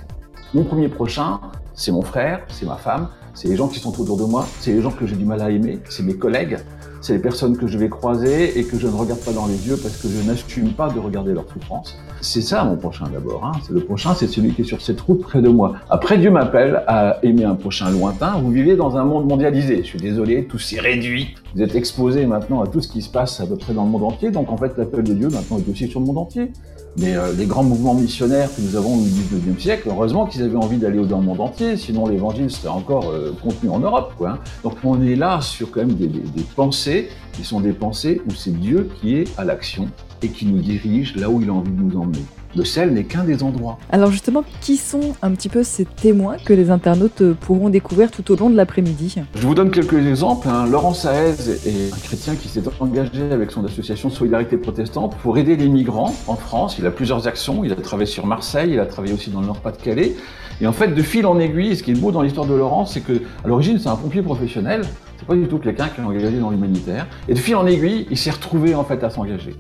Mon 0.54 0.64
premier 0.64 0.90
prochain, 0.90 1.40
c'est 1.80 1.94
mon 1.94 2.02
frère, 2.02 2.42
c'est 2.50 2.66
ma 2.66 2.76
femme, 2.76 3.08
c'est 3.34 3.48
les 3.48 3.56
gens 3.56 3.70
qui 3.70 3.80
sont 3.80 3.98
autour 4.02 4.18
de 4.18 4.26
moi, 4.26 4.46
c'est 4.60 4.74
les 4.74 4.82
gens 4.82 4.92
que 4.92 5.08
j'ai 5.08 5.16
du 5.16 5.24
mal 5.24 5.42
à 5.42 5.50
aimer, 5.50 5.80
c'est 5.90 6.04
mes 6.04 6.16
collègues, 6.16 6.58
c'est 7.00 7.14
les 7.14 7.20
personnes 7.20 7.56
que 7.56 7.68
je 7.68 7.78
vais 7.78 7.88
croiser 7.88 8.60
et 8.60 8.66
que 8.66 8.78
je 8.78 8.86
ne 8.86 8.92
regarde 8.92 9.22
pas 9.22 9.32
dans 9.32 9.48
les 9.48 9.66
yeux 9.66 9.78
parce 9.82 9.96
que 9.96 10.10
je 10.10 10.28
n'assume 10.28 10.74
pas 10.74 10.90
de 10.90 11.00
regarder 11.00 11.34
leur 11.34 11.46
souffrance. 11.50 11.98
C'est 12.20 12.42
ça 12.42 12.66
mon 12.66 12.76
prochain 12.76 13.06
d'abord. 13.08 13.46
Hein. 13.46 13.54
C'est 13.66 13.72
le 13.72 13.80
prochain, 13.80 14.14
c'est 14.14 14.28
celui 14.28 14.52
qui 14.52 14.64
est 14.64 14.66
sur 14.66 14.82
cette 14.82 15.00
route 15.00 15.22
près 15.22 15.42
de 15.42 15.48
moi. 15.48 15.76
Après, 15.90 16.18
Dieu 16.18 16.32
m'appelle 16.32 16.84
à 16.86 17.20
aimer 17.24 17.46
un 17.46 17.56
prochain 17.56 17.90
lointain. 17.92 18.38
Vous 18.40 18.52
vivez 18.52 18.76
dans 18.76 18.98
un 18.98 19.06
monde 19.06 19.30
mondialisé. 19.30 19.78
Je 19.78 19.88
suis 19.88 20.00
désolé, 20.00 20.44
tout 20.44 20.60
s'est 20.60 20.82
réduit. 20.82 21.36
Vous 21.56 21.62
êtes 21.62 21.76
exposé 21.76 22.26
maintenant 22.26 22.62
à 22.62 22.68
tout 22.68 22.82
ce 22.82 22.90
qui 22.90 23.02
se 23.02 23.10
passe 23.10 23.40
à 23.40 23.48
peu 23.48 23.56
près 23.56 23.74
dans 23.74 23.86
le 23.86 23.90
monde 23.90 24.04
entier. 24.04 24.32
Donc 24.32 24.52
en 24.52 24.58
fait, 24.58 24.78
l'appel 24.78 25.04
de 25.04 25.14
Dieu 25.14 25.30
maintenant 25.30 25.60
est 25.60 25.72
aussi 25.72 25.88
sur 25.88 26.02
le 26.02 26.08
monde 26.08 26.18
entier. 26.18 26.52
Mais 27.00 27.16
euh, 27.16 27.32
les 27.32 27.46
grands 27.46 27.64
mouvements 27.64 27.94
missionnaires 27.94 28.50
que 28.54 28.62
nous 28.62 28.76
avons 28.76 28.96
au 28.96 29.02
19e 29.02 29.58
siècle, 29.58 29.88
heureusement 29.88 30.26
qu'ils 30.26 30.44
avaient 30.44 30.58
envie 30.58 30.78
d'aller 30.78 31.00
dans 31.06 31.20
le 31.20 31.26
monde 31.26 31.40
entier, 31.40 31.78
sinon 31.78 32.06
l'évangile 32.06 32.52
serait 32.52 32.68
encore 32.68 33.10
euh, 33.10 33.32
contenu 33.42 33.70
en 33.70 33.80
Europe. 33.80 34.14
Hein. 34.26 34.38
Donc 34.64 34.74
on 34.84 35.02
est 35.02 35.16
là 35.16 35.40
sur 35.40 35.72
quand 35.72 35.80
même 35.80 35.96
des, 35.96 36.08
des 36.08 36.44
pensées, 36.56 37.10
qui 37.34 37.46
sont 37.46 37.62
des 37.62 37.72
pensées 37.72 38.22
où 38.28 38.32
c'est 38.32 38.52
Dieu 38.52 38.90
qui 39.00 39.16
est 39.16 39.28
à 39.38 39.46
l'action 39.46 39.88
et 40.22 40.30
qui 40.30 40.46
nous 40.46 40.60
dirige 40.60 41.16
là 41.16 41.30
où 41.30 41.42
il 41.42 41.50
a 41.50 41.54
envie 41.54 41.72
de 41.72 41.82
nous 41.82 42.00
emmener. 42.00 42.24
Le 42.56 42.66
sel 42.66 42.94
n'est 42.94 43.04
qu'un 43.04 43.24
des 43.26 43.44
endroits. 43.44 43.78
Alors 43.92 44.12
justement, 44.12 44.44
qui 44.60 44.76
sont 44.76 45.14
un 45.22 45.32
petit 45.32 45.50
peu 45.50 45.62
ces 45.62 45.86
témoins 45.86 46.38
que 46.44 46.52
les 46.52 46.72
internautes 46.72 47.22
pourront 47.34 47.70
découvrir 47.70 48.10
tout 48.10 48.32
au 48.32 48.36
long 48.36 48.50
de 48.50 48.56
l'après-midi? 48.56 49.18
Je 49.36 49.46
vous 49.46 49.54
donne 49.54 49.70
quelques 49.70 50.04
exemples. 50.08 50.48
Hein. 50.50 50.66
Laurent 50.66 50.96
Saez 50.96 51.36
est 51.68 51.94
un 51.94 51.98
chrétien 51.98 52.34
qui 52.34 52.48
s'est 52.48 52.64
engagé 52.80 53.32
avec 53.32 53.52
son 53.52 53.64
association 53.66 54.10
Solidarité 54.10 54.58
Protestante 54.58 55.16
pour 55.18 55.38
aider 55.38 55.58
les 55.58 55.70
migrants 55.70 56.16
en 56.26 56.36
France. 56.36 56.78
Il 56.80 56.88
a 56.88 56.92
plusieurs 56.92 57.28
actions. 57.28 57.64
Il 57.64 57.72
a 57.72 57.76
travaillé 57.76 58.08
sur 58.08 58.26
Marseille, 58.26 58.72
il 58.74 58.80
a 58.80 58.88
travaillé 58.88 59.14
aussi 59.14 59.30
dans 59.30 59.42
le 59.42 59.46
Nord-Pas-de-Calais. 59.46 60.16
Et 60.60 60.66
en 60.66 60.74
fait, 60.74 60.88
de 60.88 61.02
fil 61.04 61.28
en 61.28 61.38
aiguille, 61.40 61.76
ce 61.76 61.84
qui 61.84 61.92
est 61.92 62.00
beau 62.00 62.12
dans 62.12 62.24
l'histoire 62.24 62.48
de 62.48 62.56
Laurent, 62.56 62.86
c'est 62.88 63.02
que 63.02 63.22
à 63.46 63.48
l'origine, 63.48 63.78
c'est 63.78 63.90
un 63.90 63.96
pompier 63.96 64.24
professionnel. 64.24 64.82
C'est 65.20 65.28
pas 65.28 65.36
du 65.36 65.48
tout 65.48 65.60
quelqu'un 65.60 65.88
qui 65.88 66.02
est 66.02 66.04
engagé 66.04 66.40
dans 66.40 66.50
l'humanitaire. 66.50 67.06
Et 67.28 67.36
de 67.36 67.40
fil 67.40 67.56
en 67.56 67.68
aiguille, 67.68 68.08
il 68.10 68.18
s'est 68.18 68.32
retrouvé 68.32 68.74
en 68.74 68.84
fait 68.84 69.04
à 69.04 69.12
s'engager. 69.12 69.56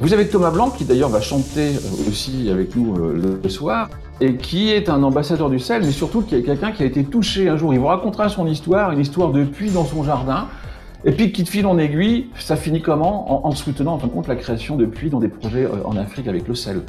Vous 0.00 0.12
avez 0.12 0.28
Thomas 0.28 0.50
Blanc 0.50 0.70
qui 0.70 0.84
d'ailleurs 0.84 1.08
va 1.08 1.20
chanter 1.20 1.76
euh, 1.76 2.08
aussi 2.08 2.50
avec 2.50 2.74
nous 2.74 2.96
euh, 2.96 3.38
le 3.42 3.48
soir 3.48 3.88
et 4.20 4.36
qui 4.36 4.70
est 4.70 4.88
un 4.88 5.02
ambassadeur 5.02 5.50
du 5.50 5.58
sel, 5.58 5.82
mais 5.84 5.92
surtout 5.92 6.22
qui 6.22 6.34
est 6.34 6.42
quelqu'un 6.42 6.72
qui 6.72 6.82
a 6.82 6.86
été 6.86 7.04
touché 7.04 7.48
un 7.48 7.56
jour. 7.56 7.74
Il 7.74 7.80
vous 7.80 7.86
racontera 7.86 8.28
son 8.28 8.46
histoire, 8.46 8.92
une 8.92 9.00
histoire 9.00 9.30
de 9.30 9.44
puits 9.44 9.70
dans 9.70 9.84
son 9.84 10.04
jardin. 10.04 10.48
Et 11.04 11.12
puis, 11.12 11.32
qui 11.32 11.42
de 11.42 11.48
fil 11.48 11.66
en 11.66 11.78
aiguille, 11.78 12.28
ça 12.38 12.56
finit 12.56 12.80
comment? 12.80 13.46
En, 13.46 13.50
soutenant, 13.52 13.94
en 13.94 13.98
fin 13.98 14.06
de 14.06 14.12
compte, 14.12 14.26
la 14.26 14.36
création 14.36 14.76
de 14.76 14.86
puits 14.86 15.10
dans 15.10 15.20
des 15.20 15.28
projets 15.28 15.64
euh, 15.64 15.84
en 15.84 15.96
Afrique 15.96 16.28
avec 16.28 16.48
le 16.48 16.54
sel. 16.54 16.82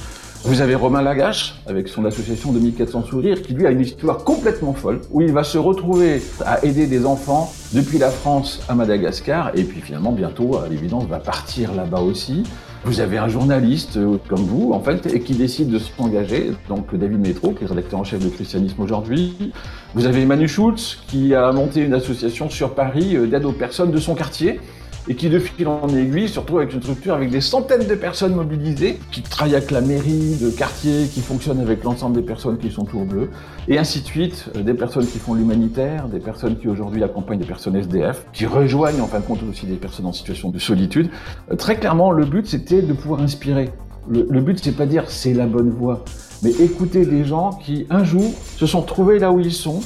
Vous 0.47 0.61
avez 0.61 0.75
Romain 0.75 1.01
Lagache, 1.01 1.55
avec 1.65 1.87
son 1.87 2.05
association 2.05 2.51
2400 2.51 3.05
Sourires, 3.05 3.41
qui 3.41 3.55
lui 3.55 3.65
a 3.65 3.71
une 3.71 3.81
histoire 3.81 4.19
complètement 4.19 4.73
folle, 4.73 5.01
où 5.09 5.21
il 5.21 5.33
va 5.33 5.43
se 5.43 5.57
retrouver 5.57 6.21
à 6.45 6.63
aider 6.63 6.85
des 6.85 7.07
enfants 7.07 7.51
depuis 7.73 7.97
la 7.97 8.11
France 8.11 8.61
à 8.69 8.75
Madagascar, 8.75 9.49
et 9.55 9.63
puis 9.63 9.81
finalement, 9.81 10.11
bientôt, 10.11 10.57
à 10.57 10.67
l'évidence, 10.69 11.05
va 11.05 11.17
partir 11.17 11.73
là-bas 11.73 12.01
aussi. 12.01 12.43
Vous 12.83 12.99
avez 12.99 13.17
un 13.17 13.27
journaliste 13.27 13.97
euh, 13.97 14.19
comme 14.29 14.43
vous, 14.43 14.71
en 14.71 14.79
fait, 14.81 15.11
et 15.11 15.21
qui 15.21 15.33
décide 15.33 15.71
de 15.71 15.79
s'engager, 15.79 16.51
donc 16.69 16.93
David 16.95 17.21
Métro, 17.21 17.53
qui 17.53 17.63
est 17.63 17.67
rédacteur 17.67 17.99
en 17.99 18.03
chef 18.03 18.23
de 18.23 18.29
Christianisme 18.29 18.79
aujourd'hui. 18.83 19.51
Vous 19.95 20.05
avez 20.05 20.23
Manu 20.27 20.47
Schultz, 20.47 20.99
qui 21.07 21.33
a 21.33 21.51
monté 21.53 21.81
une 21.81 21.95
association 21.95 22.51
sur 22.51 22.75
Paris 22.75 23.15
euh, 23.15 23.25
d'aide 23.25 23.45
aux 23.45 23.51
personnes 23.51 23.89
de 23.89 23.97
son 23.97 24.13
quartier, 24.13 24.59
et 25.07 25.15
qui 25.15 25.29
de 25.29 25.39
fil 25.39 25.67
en 25.67 25.87
aiguille 25.89 26.27
se 26.27 26.39
retrouve 26.39 26.59
avec 26.59 26.73
une 26.73 26.81
structure 26.81 27.13
avec 27.13 27.29
des 27.29 27.41
centaines 27.41 27.85
de 27.85 27.95
personnes 27.95 28.33
mobilisées, 28.33 28.99
qui 29.11 29.21
travaillent 29.21 29.55
avec 29.55 29.71
la 29.71 29.81
mairie 29.81 30.37
de 30.41 30.49
quartier, 30.49 31.07
qui 31.13 31.21
fonctionnent 31.21 31.59
avec 31.59 31.83
l'ensemble 31.83 32.15
des 32.15 32.23
personnes 32.23 32.57
qui 32.57 32.71
sont 32.71 32.85
tour 32.85 33.05
bleu, 33.05 33.29
et 33.67 33.77
ainsi 33.77 34.01
de 34.01 34.05
suite, 34.05 34.49
euh, 34.55 34.63
des 34.63 34.73
personnes 34.73 35.05
qui 35.05 35.19
font 35.19 35.33
l'humanitaire, 35.33 36.07
des 36.07 36.19
personnes 36.19 36.57
qui 36.57 36.67
aujourd'hui 36.67 37.03
accompagnent 37.03 37.39
des 37.39 37.45
personnes 37.45 37.75
SDF, 37.75 38.25
qui 38.33 38.45
rejoignent 38.45 39.01
en 39.01 39.07
fin 39.07 39.19
de 39.19 39.25
compte 39.25 39.39
aussi 39.49 39.65
des 39.65 39.75
personnes 39.75 40.07
en 40.07 40.13
situation 40.13 40.49
de 40.49 40.59
solitude. 40.59 41.09
Euh, 41.51 41.55
très 41.55 41.77
clairement, 41.77 42.11
le 42.11 42.25
but 42.25 42.47
c'était 42.47 42.81
de 42.81 42.93
pouvoir 42.93 43.21
inspirer. 43.21 43.69
Le, 44.07 44.27
le 44.29 44.41
but 44.41 44.59
c'est 44.63 44.71
pas 44.71 44.85
dire 44.85 45.09
c'est 45.09 45.33
la 45.33 45.45
bonne 45.45 45.69
voie, 45.69 46.03
mais 46.43 46.51
écouter 46.51 47.05
des 47.05 47.25
gens 47.25 47.51
qui 47.51 47.85
un 47.89 48.03
jour 48.03 48.31
se 48.57 48.65
sont 48.65 48.81
trouvés 48.81 49.19
là 49.19 49.31
où 49.31 49.39
ils 49.39 49.51
sont 49.51 49.81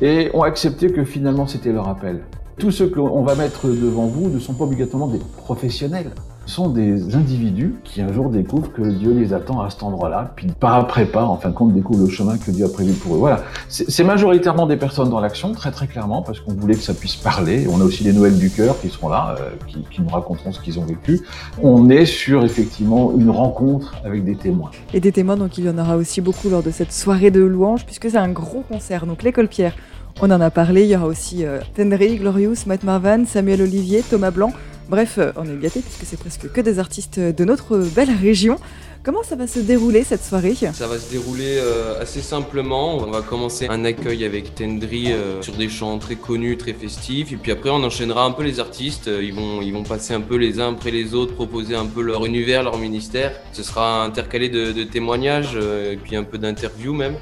et 0.00 0.30
ont 0.34 0.42
accepté 0.42 0.90
que 0.90 1.04
finalement 1.04 1.46
c'était 1.46 1.72
leur 1.72 1.88
appel. 1.88 2.22
Tous 2.58 2.72
ceux 2.72 2.88
qu'on 2.88 3.22
va 3.22 3.36
mettre 3.36 3.68
devant 3.68 4.06
vous 4.06 4.28
ne 4.28 4.40
sont 4.40 4.52
pas 4.52 4.64
obligatoirement 4.64 5.06
des 5.06 5.20
professionnels. 5.36 6.10
Ce 6.46 6.54
sont 6.54 6.70
des 6.70 7.14
individus 7.14 7.74
qui 7.84 8.00
un 8.00 8.12
jour 8.12 8.30
découvrent 8.30 8.72
que 8.72 8.82
Dieu 8.82 9.12
les 9.12 9.32
attend 9.32 9.60
à 9.60 9.70
cet 9.70 9.82
endroit-là, 9.84 10.32
puis 10.34 10.48
pas 10.58 10.74
après 10.74 11.04
pas, 11.04 11.24
en 11.24 11.36
fin 11.36 11.50
de 11.50 11.54
compte, 11.54 11.72
découvrent 11.72 12.04
le 12.04 12.10
chemin 12.10 12.36
que 12.36 12.50
Dieu 12.50 12.64
a 12.64 12.68
prévu 12.68 12.94
pour 12.94 13.14
eux. 13.14 13.18
Voilà. 13.18 13.42
C'est 13.68 14.02
majoritairement 14.02 14.66
des 14.66 14.76
personnes 14.76 15.10
dans 15.10 15.20
l'action, 15.20 15.52
très 15.52 15.70
très 15.70 15.86
clairement, 15.86 16.22
parce 16.22 16.40
qu'on 16.40 16.54
voulait 16.54 16.74
que 16.74 16.80
ça 16.80 16.94
puisse 16.94 17.14
parler. 17.14 17.66
On 17.70 17.80
a 17.80 17.84
aussi 17.84 18.02
les 18.02 18.12
Noëls 18.12 18.38
du 18.38 18.50
cœur 18.50 18.80
qui 18.80 18.88
seront 18.88 19.10
là, 19.10 19.36
euh, 19.38 19.50
qui, 19.68 19.84
qui, 19.90 20.02
nous 20.02 20.08
raconteront 20.08 20.50
ce 20.50 20.60
qu'ils 20.60 20.80
ont 20.80 20.84
vécu. 20.84 21.20
On 21.62 21.90
est 21.90 22.06
sur 22.06 22.44
effectivement 22.44 23.12
une 23.12 23.30
rencontre 23.30 23.94
avec 24.04 24.24
des 24.24 24.34
témoins. 24.34 24.70
Et 24.94 25.00
des 25.00 25.12
témoins, 25.12 25.36
donc 25.36 25.58
il 25.58 25.64
y 25.66 25.68
en 25.68 25.78
aura 25.78 25.96
aussi 25.96 26.22
beaucoup 26.22 26.48
lors 26.48 26.62
de 26.62 26.70
cette 26.70 26.92
soirée 26.92 27.30
de 27.30 27.40
louanges, 27.40 27.84
puisque 27.84 28.10
c'est 28.10 28.16
un 28.16 28.30
gros 28.30 28.64
concert. 28.68 29.06
Donc 29.06 29.22
l'école 29.22 29.48
Pierre 29.48 29.74
on 30.20 30.30
en 30.30 30.40
a 30.40 30.50
parlé, 30.50 30.82
il 30.82 30.88
y 30.88 30.96
aura 30.96 31.06
aussi 31.06 31.44
euh, 31.44 31.60
Tendry, 31.76 32.16
Glorious, 32.16 32.66
Matt 32.66 32.82
Marvan, 32.82 33.24
Samuel 33.26 33.62
Olivier, 33.62 34.02
Thomas 34.02 34.30
Blanc. 34.30 34.52
Bref, 34.88 35.16
euh, 35.18 35.32
on 35.36 35.44
est 35.44 35.56
gâtés 35.60 35.80
puisque 35.80 36.04
c'est 36.04 36.18
presque 36.18 36.50
que 36.50 36.60
des 36.60 36.78
artistes 36.78 37.20
de 37.20 37.44
notre 37.44 37.78
belle 37.94 38.10
région. 38.10 38.56
Comment 39.04 39.22
ça 39.22 39.36
va 39.36 39.46
se 39.46 39.60
dérouler 39.60 40.02
cette 40.02 40.24
soirée? 40.24 40.54
Ça 40.54 40.88
va 40.88 40.98
se 40.98 41.10
dérouler 41.10 41.58
euh, 41.58 42.02
assez 42.02 42.20
simplement. 42.20 42.96
On 42.96 43.10
va 43.10 43.22
commencer 43.22 43.68
un 43.68 43.84
accueil 43.84 44.24
avec 44.24 44.54
Tendry 44.54 45.12
sur 45.40 45.54
des 45.54 45.68
chants 45.68 45.98
très 45.98 46.16
connus, 46.16 46.56
très 46.56 46.72
festifs. 46.72 47.32
Et 47.32 47.36
puis 47.36 47.52
après, 47.52 47.70
on 47.70 47.82
enchaînera 47.84 48.24
un 48.24 48.32
peu 48.32 48.42
les 48.42 48.58
artistes. 48.58 49.08
Ils 49.08 49.32
vont, 49.32 49.82
passer 49.84 50.14
un 50.14 50.20
peu 50.20 50.36
les 50.36 50.58
uns 50.58 50.72
après 50.72 50.90
les 50.90 51.14
autres, 51.14 51.34
proposer 51.34 51.76
un 51.76 51.86
peu 51.86 52.02
leur 52.02 52.26
univers, 52.26 52.64
leur 52.64 52.76
ministère. 52.76 53.32
Ce 53.52 53.62
sera 53.62 54.04
intercalé 54.04 54.48
de, 54.48 54.72
de 54.72 54.84
témoignages 54.84 55.56
et 55.56 55.96
puis 55.96 56.16
un 56.16 56.24
peu 56.24 56.38
d'interviews 56.38 56.92
même 56.92 57.14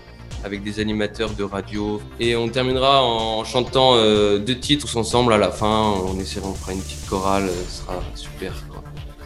avec 0.47 0.63
des 0.63 0.81
animateurs 0.81 1.31
de 1.35 1.43
radio. 1.43 2.01
Et 2.21 2.37
on 2.37 2.49
terminera 2.49 3.03
en 3.03 3.45
chantant 3.45 3.95
euh, 3.97 4.39
deux 4.39 4.57
titres 4.57 4.87
tous 4.87 4.97
ensemble 4.97 5.33
à 5.33 5.39
la 5.39 5.51
fin. 5.51 5.95
On 6.07 6.19
essaiera, 6.19 6.49
on 6.49 6.55
fera 6.55 6.73
une 6.73 6.81
petite 6.81 7.07
chorale, 7.09 7.45
euh, 7.45 7.63
ce 7.69 7.83
sera 7.83 8.01
super. 8.15 8.53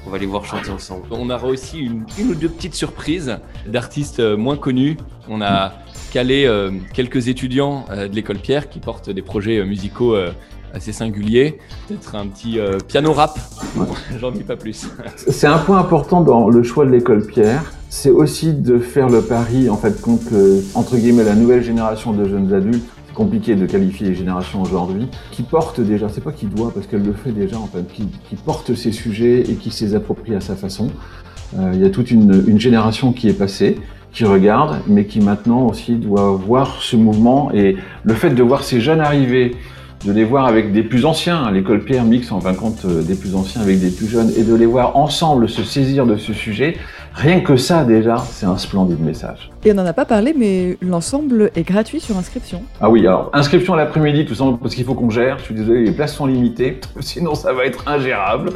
On 0.07 0.11
va 0.11 0.17
les 0.17 0.27
voir 0.27 0.47
chanter 0.47 0.71
ensemble. 0.71 1.05
On 1.11 1.29
aura 1.29 1.47
aussi 1.47 1.79
une, 1.79 2.05
ou 2.19 2.35
deux 2.35 2.49
petites 2.49 2.75
surprises 2.75 3.37
d'artistes 3.67 4.21
euh, 4.21 4.37
moins 4.37 4.57
connus. 4.57 4.97
On 5.29 5.43
a 5.43 5.75
calé 6.11 6.51
quelques 6.93 7.29
étudiants 7.29 7.85
de 7.89 8.13
l'école 8.13 8.39
Pierre 8.39 8.69
qui 8.69 8.81
portent 8.81 9.11
des 9.11 9.23
projets 9.23 9.65
musicaux 9.65 10.17
assez 10.75 10.93
singuliers. 10.93 11.61
Peut-être 11.87 12.17
un 12.17 12.27
petit 12.27 12.59
piano 12.89 13.13
rap. 13.13 13.39
J'en 14.19 14.33
dis 14.33 14.43
pas 14.43 14.57
plus. 14.57 14.89
C'est 15.15 15.47
un 15.47 15.59
point 15.59 15.79
important 15.79 16.23
dans 16.23 16.49
le 16.49 16.65
choix 16.65 16.85
de 16.85 16.91
l'école 16.91 17.25
Pierre 17.25 17.63
c'est 17.91 18.11
aussi 18.11 18.55
de 18.55 18.79
faire 18.79 19.09
le 19.09 19.21
pari, 19.21 19.69
en 19.69 19.77
fait, 19.77 20.01
contre, 20.01 20.33
entre 20.75 20.97
guillemets, 20.97 21.25
la 21.25 21.35
nouvelle 21.35 21.63
génération 21.63 22.13
de 22.13 22.25
jeunes 22.25 22.55
adultes, 22.55 22.85
c'est 23.09 23.15
compliqué 23.15 23.57
de 23.57 23.67
qualifier 23.67 24.09
les 24.09 24.15
générations 24.15 24.63
aujourd'hui, 24.63 25.09
qui 25.33 25.43
portent 25.43 25.81
déjà, 25.81 26.09
c'est 26.09 26.23
pas 26.23 26.31
qui 26.31 26.47
doit, 26.47 26.73
parce 26.73 26.87
qu'elle 26.87 27.03
le 27.03 27.13
fait 27.13 27.33
déjà, 27.33 27.59
en 27.59 27.67
fait, 27.67 27.85
qui, 27.93 28.07
qui 28.29 28.37
porte 28.37 28.77
ces 28.77 28.93
sujets 28.93 29.41
et 29.41 29.57
qui 29.57 29.73
s'est 29.73 29.97
approprient 29.97 30.37
à 30.37 30.41
sa 30.41 30.55
façon. 30.55 30.89
Euh, 31.59 31.73
il 31.75 31.81
y 31.81 31.85
a 31.85 31.91
toute 31.91 32.13
une, 32.13 32.45
une, 32.47 32.61
génération 32.61 33.13
qui 33.13 33.29
est 33.29 33.33
passée, 33.33 33.81
qui 34.13 34.25
regarde, 34.25 34.79
mais 34.87 35.07
qui 35.07 35.19
maintenant 35.19 35.67
aussi 35.67 35.97
doit 35.97 36.31
voir 36.31 36.81
ce 36.81 36.95
mouvement 36.95 37.51
et 37.53 37.77
le 38.05 38.15
fait 38.15 38.31
de 38.31 38.43
voir 38.43 38.63
ces 38.63 38.81
jeunes 38.81 39.01
arriver, 39.01 39.57
de 40.05 40.13
les 40.13 40.25
voir 40.25 40.47
avec 40.47 40.73
des 40.73 40.83
plus 40.83 41.05
anciens, 41.05 41.51
l'école 41.51 41.85
Pierre 41.85 42.05
mixe 42.05 42.33
en 42.33 42.41
fin 42.41 42.53
de 42.53 42.57
compte 42.57 42.85
euh, 42.85 43.03
des 43.03 43.15
plus 43.15 43.35
anciens 43.35 43.61
avec 43.61 43.81
des 43.81 43.91
plus 43.91 44.07
jeunes, 44.07 44.31
et 44.37 44.45
de 44.45 44.55
les 44.55 44.67
voir 44.67 44.97
ensemble 44.97 45.49
se 45.49 45.63
saisir 45.63 46.07
de 46.07 46.17
ce 46.17 46.33
sujet, 46.33 46.77
Rien 47.15 47.41
que 47.41 47.57
ça, 47.57 47.85
déjà, 47.85 48.17
c'est 48.19 48.47
un 48.47 48.57
splendide 48.57 49.01
message. 49.01 49.51
Et 49.65 49.73
on 49.73 49.75
n'en 49.75 49.85
a 49.85 49.93
pas 49.93 50.07
parlé, 50.07 50.33
mais 50.35 50.79
l'ensemble 50.81 51.51
est 51.55 51.65
gratuit 51.65 52.01
sur 52.01 52.17
inscription. 52.17 52.63
Ah 52.81 52.89
oui, 52.89 53.01
alors 53.01 53.31
inscription 53.35 53.75
l'après-midi, 53.75 54.25
tout 54.25 54.35
simplement 54.35 54.57
parce 54.57 54.75
qu'il 54.75 54.85
faut 54.85 54.95
qu'on 54.95 55.11
gère. 55.11 55.39
Je 55.39 55.45
suis 55.45 55.55
désolé, 55.55 55.85
les 55.85 55.93
places 55.93 56.15
sont 56.15 56.25
limitées, 56.27 56.81
sinon 57.01 57.35
ça 57.35 57.53
va 57.53 57.67
être 57.67 57.87
ingérable. 57.87 58.53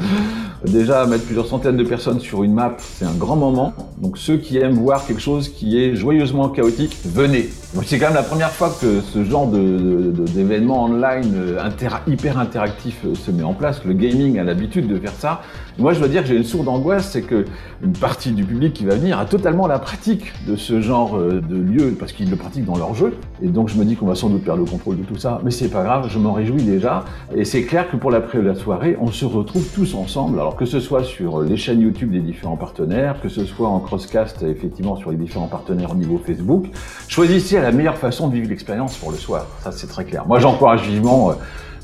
Déjà, 0.65 1.05
mettre 1.05 1.25
plusieurs 1.25 1.47
centaines 1.47 1.77
de 1.77 1.85
personnes 1.85 2.21
sur 2.21 2.43
une 2.43 2.55
map, 2.55 2.77
c'est 2.79 3.05
un 3.05 3.13
grand 3.13 3.37
moment. 3.37 3.75
Donc 3.99 4.17
ceux 4.17 4.39
qui 4.39 4.57
aiment 4.59 4.79
voir 4.79 5.05
quelque 5.05 5.21
chose 5.21 5.51
qui 5.51 5.79
est 5.79 5.95
joyeusement 5.95 6.49
chaotique, 6.49 6.97
venez. 7.05 7.51
C'est 7.85 7.99
quand 7.99 8.07
même 8.07 8.15
la 8.15 8.23
première 8.23 8.53
fois 8.53 8.75
que 8.81 9.01
ce 9.01 9.25
genre 9.25 9.49
d'événement 9.49 10.85
online 10.85 11.33
euh, 11.35 12.01
hyper 12.07 12.39
interactif 12.39 13.01
euh, 13.05 13.15
se 13.15 13.33
met 13.33 13.43
en 13.43 13.53
place. 13.53 13.85
Le 13.85 13.93
gaming 13.95 14.39
a 14.39 14.45
l'habitude 14.45 14.87
de 14.87 14.97
faire 14.97 15.13
ça. 15.13 15.43
Moi, 15.77 15.93
je 15.93 15.99
dois 15.99 16.07
dire 16.07 16.23
que 16.23 16.29
j'ai 16.29 16.37
une 16.37 16.45
sourde 16.45 16.69
angoisse, 16.69 17.11
c'est 17.11 17.23
que 17.23 17.45
une 17.83 17.93
partie 17.93 18.31
du 18.31 18.44
public 18.45 18.73
qui 18.73 18.85
va 18.85 18.95
venir 18.95 19.19
a 19.19 19.25
totalement 19.25 19.67
la 19.67 19.79
pratique 19.79 20.33
de 20.47 20.57
ce 20.57 20.81
genre 20.81 21.17
euh, 21.17 21.41
de 21.41 21.57
lieu 21.57 21.97
parce 21.99 22.13
qu'ils 22.13 22.31
le 22.31 22.37
pratiquent 22.37 22.65
dans 22.65 22.77
leur 22.77 22.95
jeu. 22.95 23.15
Et 23.43 23.49
donc, 23.49 23.69
je 23.69 23.77
me 23.77 23.85
dis 23.85 23.97
qu'on 23.97 24.07
va 24.07 24.15
sans 24.15 24.29
doute 24.29 24.45
perdre 24.45 24.61
le 24.65 24.71
contrôle 24.71 24.99
de 24.99 25.03
tout 25.03 25.17
ça, 25.17 25.41
mais 25.45 25.51
c'est 25.51 25.69
pas 25.69 25.83
grave, 25.83 26.09
je 26.09 26.19
m'en 26.19 26.33
réjouis 26.33 26.63
déjà. 26.63 27.05
Et 27.35 27.45
c'est 27.45 27.63
clair 27.63 27.91
que 27.91 27.97
pour 27.97 28.11
l'après 28.11 28.43
la 28.43 28.55
soirée, 28.55 28.97
on 29.01 29.11
se 29.11 29.25
retrouve 29.25 29.67
tous 29.75 29.95
ensemble. 29.95 30.39
Alors 30.39 30.57
que 30.57 30.65
ce 30.65 30.81
soit 30.81 31.05
sur 31.05 31.41
les 31.43 31.57
chaînes 31.57 31.81
YouTube 31.81 32.11
des 32.11 32.21
différents 32.21 32.57
partenaires, 32.57 33.21
que 33.21 33.29
ce 33.29 33.45
soit 33.45 33.69
en 33.69 33.81
crosscast 33.81 34.43
effectivement 34.43 34.97
sur 34.97 35.11
les 35.11 35.17
différents 35.17 35.49
partenaires 35.49 35.93
au 35.93 35.97
niveau 35.97 36.21
Facebook, 36.25 36.67
choisissez 37.09 37.61
la 37.61 37.73
meilleure 37.73 37.99
façon 37.99 38.29
de 38.29 38.35
vivre 38.35 38.49
l'expérience 38.49 38.97
pour 38.97 39.11
le 39.11 39.17
soir. 39.17 39.47
Ça, 39.63 39.73
c'est 39.73 39.87
très 39.87 40.05
clair. 40.05 40.27
Moi, 40.27 40.39
j'encourage 40.39 40.83
vivement. 40.83 41.31
Euh, 41.31 41.35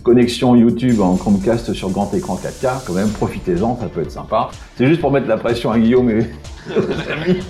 connexion 0.02 0.56
YouTube 0.56 1.00
en 1.00 1.16
Chromecast 1.16 1.72
sur 1.72 1.90
grand 1.90 2.12
écran 2.14 2.36
4K, 2.36 2.84
quand 2.86 2.92
même, 2.92 3.10
profitez-en, 3.10 3.78
ça 3.78 3.86
peut 3.86 4.02
être 4.02 4.10
sympa. 4.10 4.50
C'est 4.76 4.86
juste 4.86 5.00
pour 5.00 5.10
mettre 5.10 5.28
la 5.28 5.36
pression 5.36 5.70
à 5.70 5.78
Guillaume 5.78 6.10
et 6.10 6.26
amis. 7.10 7.40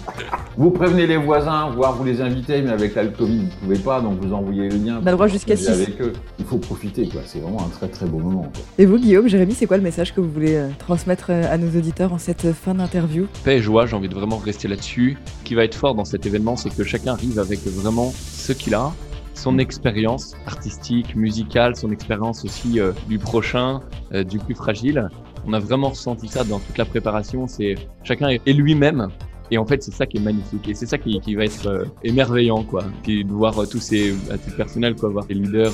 Vous 0.57 0.71
prévenez 0.71 1.07
les 1.07 1.17
voisins, 1.17 1.71
voire 1.71 1.95
vous 1.95 2.05
les 2.05 2.21
invitez, 2.21 2.61
mais 2.63 2.71
avec 2.71 2.95
l'alcool, 2.95 3.29
vous 3.29 3.35
ne 3.35 3.49
pouvez 3.63 3.79
pas, 3.79 4.01
donc 4.01 4.21
vous 4.21 4.33
envoyez 4.33 4.69
le 4.69 4.77
lien. 4.77 5.01
On 5.03 5.07
a 5.07 5.11
le 5.11 5.17
droit 5.17 5.29
jusqu'à 5.29 5.57
6. 5.57 5.69
Avec 5.69 6.01
eux. 6.01 6.13
Il 6.39 6.45
faut 6.45 6.59
profiter, 6.59 7.09
quoi. 7.09 7.23
C'est 7.25 7.39
vraiment 7.39 7.65
un 7.65 7.69
très 7.69 7.89
très 7.89 8.07
beau 8.07 8.19
moment. 8.19 8.51
Et 8.79 8.87
vous, 8.87 8.99
Guillaume, 8.99 9.29
Jérémy, 9.29 9.55
c'est 9.55 9.67
quoi 9.67 9.77
le 9.77 9.83
message 9.83 10.15
que 10.15 10.21
vous 10.21 10.31
voulez 10.31 10.57
euh, 10.57 10.69
transmettre 10.79 11.27
euh, 11.31 11.53
à 11.53 11.57
nos 11.57 11.69
auditeurs 11.79 12.13
en 12.13 12.19
cette 12.19 12.53
fin 12.53 12.75
d'interview? 12.75 13.27
Paix 13.45 13.57
et 13.57 13.63
joie, 13.63 13.87
j'ai 13.87 13.97
envie 13.97 14.09
de 14.09 14.15
vraiment 14.15 14.39
rester 14.39 14.69
là-dessus. 14.69 15.17
Ce 15.41 15.45
qui 15.45 15.55
va 15.55 15.65
être 15.65 15.75
fort 15.75 15.95
dans 15.95 16.05
cet 16.05 16.27
événement, 16.27 16.57
c'est 16.57 16.75
que 16.75 16.85
chacun 16.85 17.13
arrive 17.13 17.39
avec 17.39 17.61
vraiment 17.65 18.13
ce 18.13 18.53
qu'il 18.53 18.75
a, 18.75 18.93
son 19.41 19.59
expérience 19.59 20.37
artistique, 20.47 21.17
musicale, 21.17 21.75
son 21.75 21.91
expérience 21.91 22.45
aussi 22.45 22.79
euh, 22.79 22.93
du 23.09 23.19
prochain, 23.19 23.81
euh, 24.13 24.23
du 24.23 24.39
plus 24.39 24.55
fragile. 24.55 25.09
On 25.47 25.55
a 25.55 25.59
vraiment 25.59 25.89
ressenti 25.89 26.29
ça 26.29 26.45
dans 26.45 26.59
toute 26.59 26.77
la 26.77 26.85
préparation. 26.85 27.47
C'est 27.47 27.75
chacun 28.05 28.29
est 28.29 28.53
lui-même 28.53 29.09
et 29.51 29.57
en 29.57 29.65
fait, 29.65 29.83
c'est 29.83 29.93
ça 29.93 30.07
qui 30.07 30.19
est 30.19 30.21
magnifique 30.21 30.69
et 30.69 30.75
c'est 30.75 30.87
ça 30.87 30.99
qui, 30.99 31.19
qui, 31.21 31.35
va 31.35 31.45
être 31.45 31.67
euh, 31.67 31.85
émerveillant, 32.05 32.63
quoi. 32.63 32.85
De 33.07 33.33
voir 33.33 33.55
tous 33.69 33.81
ces, 33.81 34.15
à 34.31 34.37
personnel, 34.57 34.95
quoi, 34.95 35.11
les 35.29 35.35
leaders 35.35 35.73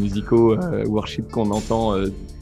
musicaux, 0.00 0.56
worship 0.86 1.30
qu'on 1.30 1.50
entend 1.50 1.94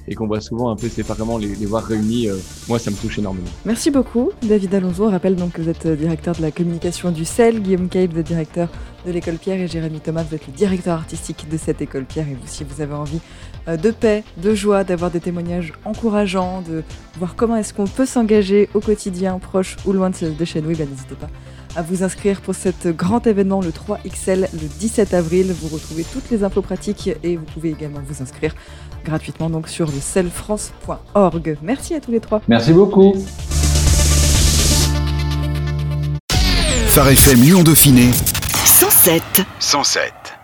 et 0.08 0.14
qu'on 0.14 0.26
voit 0.26 0.40
souvent 0.40 0.70
un 0.70 0.76
peu 0.76 0.88
séparément, 0.88 1.38
les, 1.38 1.54
les 1.54 1.66
voir 1.66 1.84
réunis, 1.84 2.28
moi, 2.68 2.78
ça 2.78 2.90
me 2.90 2.96
touche 2.96 3.18
énormément. 3.18 3.48
Merci 3.64 3.90
beaucoup, 3.90 4.30
David 4.42 4.74
Alonso. 4.74 5.06
On 5.06 5.10
rappelle 5.10 5.36
donc 5.36 5.52
que 5.52 5.62
vous 5.62 5.68
êtes 5.68 5.86
directeur 5.86 6.34
de 6.34 6.42
la 6.42 6.50
communication 6.50 7.10
du 7.10 7.24
CEL, 7.24 7.60
Guillaume 7.60 7.88
Cape, 7.88 8.16
êtes 8.16 8.26
directeur 8.26 8.68
de 9.06 9.12
l'école 9.12 9.36
Pierre 9.36 9.60
et 9.60 9.68
Jérémy 9.68 10.00
Thomas, 10.00 10.24
vous 10.24 10.34
êtes 10.34 10.46
le 10.46 10.52
directeur 10.52 10.94
artistique 10.94 11.46
de 11.50 11.56
cette 11.56 11.80
école 11.80 12.04
Pierre. 12.04 12.28
Et 12.28 12.34
vous, 12.34 12.46
si 12.46 12.64
vous 12.64 12.80
avez 12.82 12.94
envie 12.94 13.20
de 13.66 13.90
paix, 13.90 14.24
de 14.42 14.54
joie, 14.54 14.84
d'avoir 14.84 15.10
des 15.10 15.20
témoignages 15.20 15.72
encourageants, 15.84 16.62
de 16.62 16.82
voir 17.18 17.34
comment 17.36 17.56
est-ce 17.56 17.72
qu'on 17.72 17.86
peut 17.86 18.06
s'engager 18.06 18.68
au 18.74 18.80
quotidien, 18.80 19.38
proche 19.38 19.76
ou 19.86 19.92
loin 19.92 20.10
de 20.10 20.44
chez 20.44 20.60
nous, 20.60 20.74
ben, 20.76 20.88
n'hésitez 20.88 21.14
pas 21.14 21.28
à 21.76 21.82
vous 21.82 22.02
inscrire 22.02 22.40
pour 22.40 22.54
cet 22.54 22.88
grand 22.88 23.26
événement 23.26 23.60
le 23.60 23.70
3XL 23.70 24.48
le 24.52 24.68
17 24.78 25.14
avril. 25.14 25.52
Vous 25.52 25.68
retrouvez 25.68 26.04
toutes 26.04 26.30
les 26.30 26.44
infos 26.44 26.62
pratiques 26.62 27.10
et 27.22 27.36
vous 27.36 27.44
pouvez 27.44 27.70
également 27.70 28.00
vous 28.06 28.22
inscrire 28.22 28.54
gratuitement 29.04 29.50
donc 29.50 29.68
sur 29.68 29.86
le 29.86 30.00
selfrance.org. 30.00 31.56
Merci 31.62 31.94
à 31.94 32.00
tous 32.00 32.10
les 32.10 32.20
trois. 32.20 32.42
Merci 32.48 32.72
beaucoup. 32.72 33.14
Phare 36.88 37.10
FM 37.10 37.40
Lyon 37.40 37.62
Dauphiné 37.62 38.10
107 38.64 39.22
107 39.60 40.39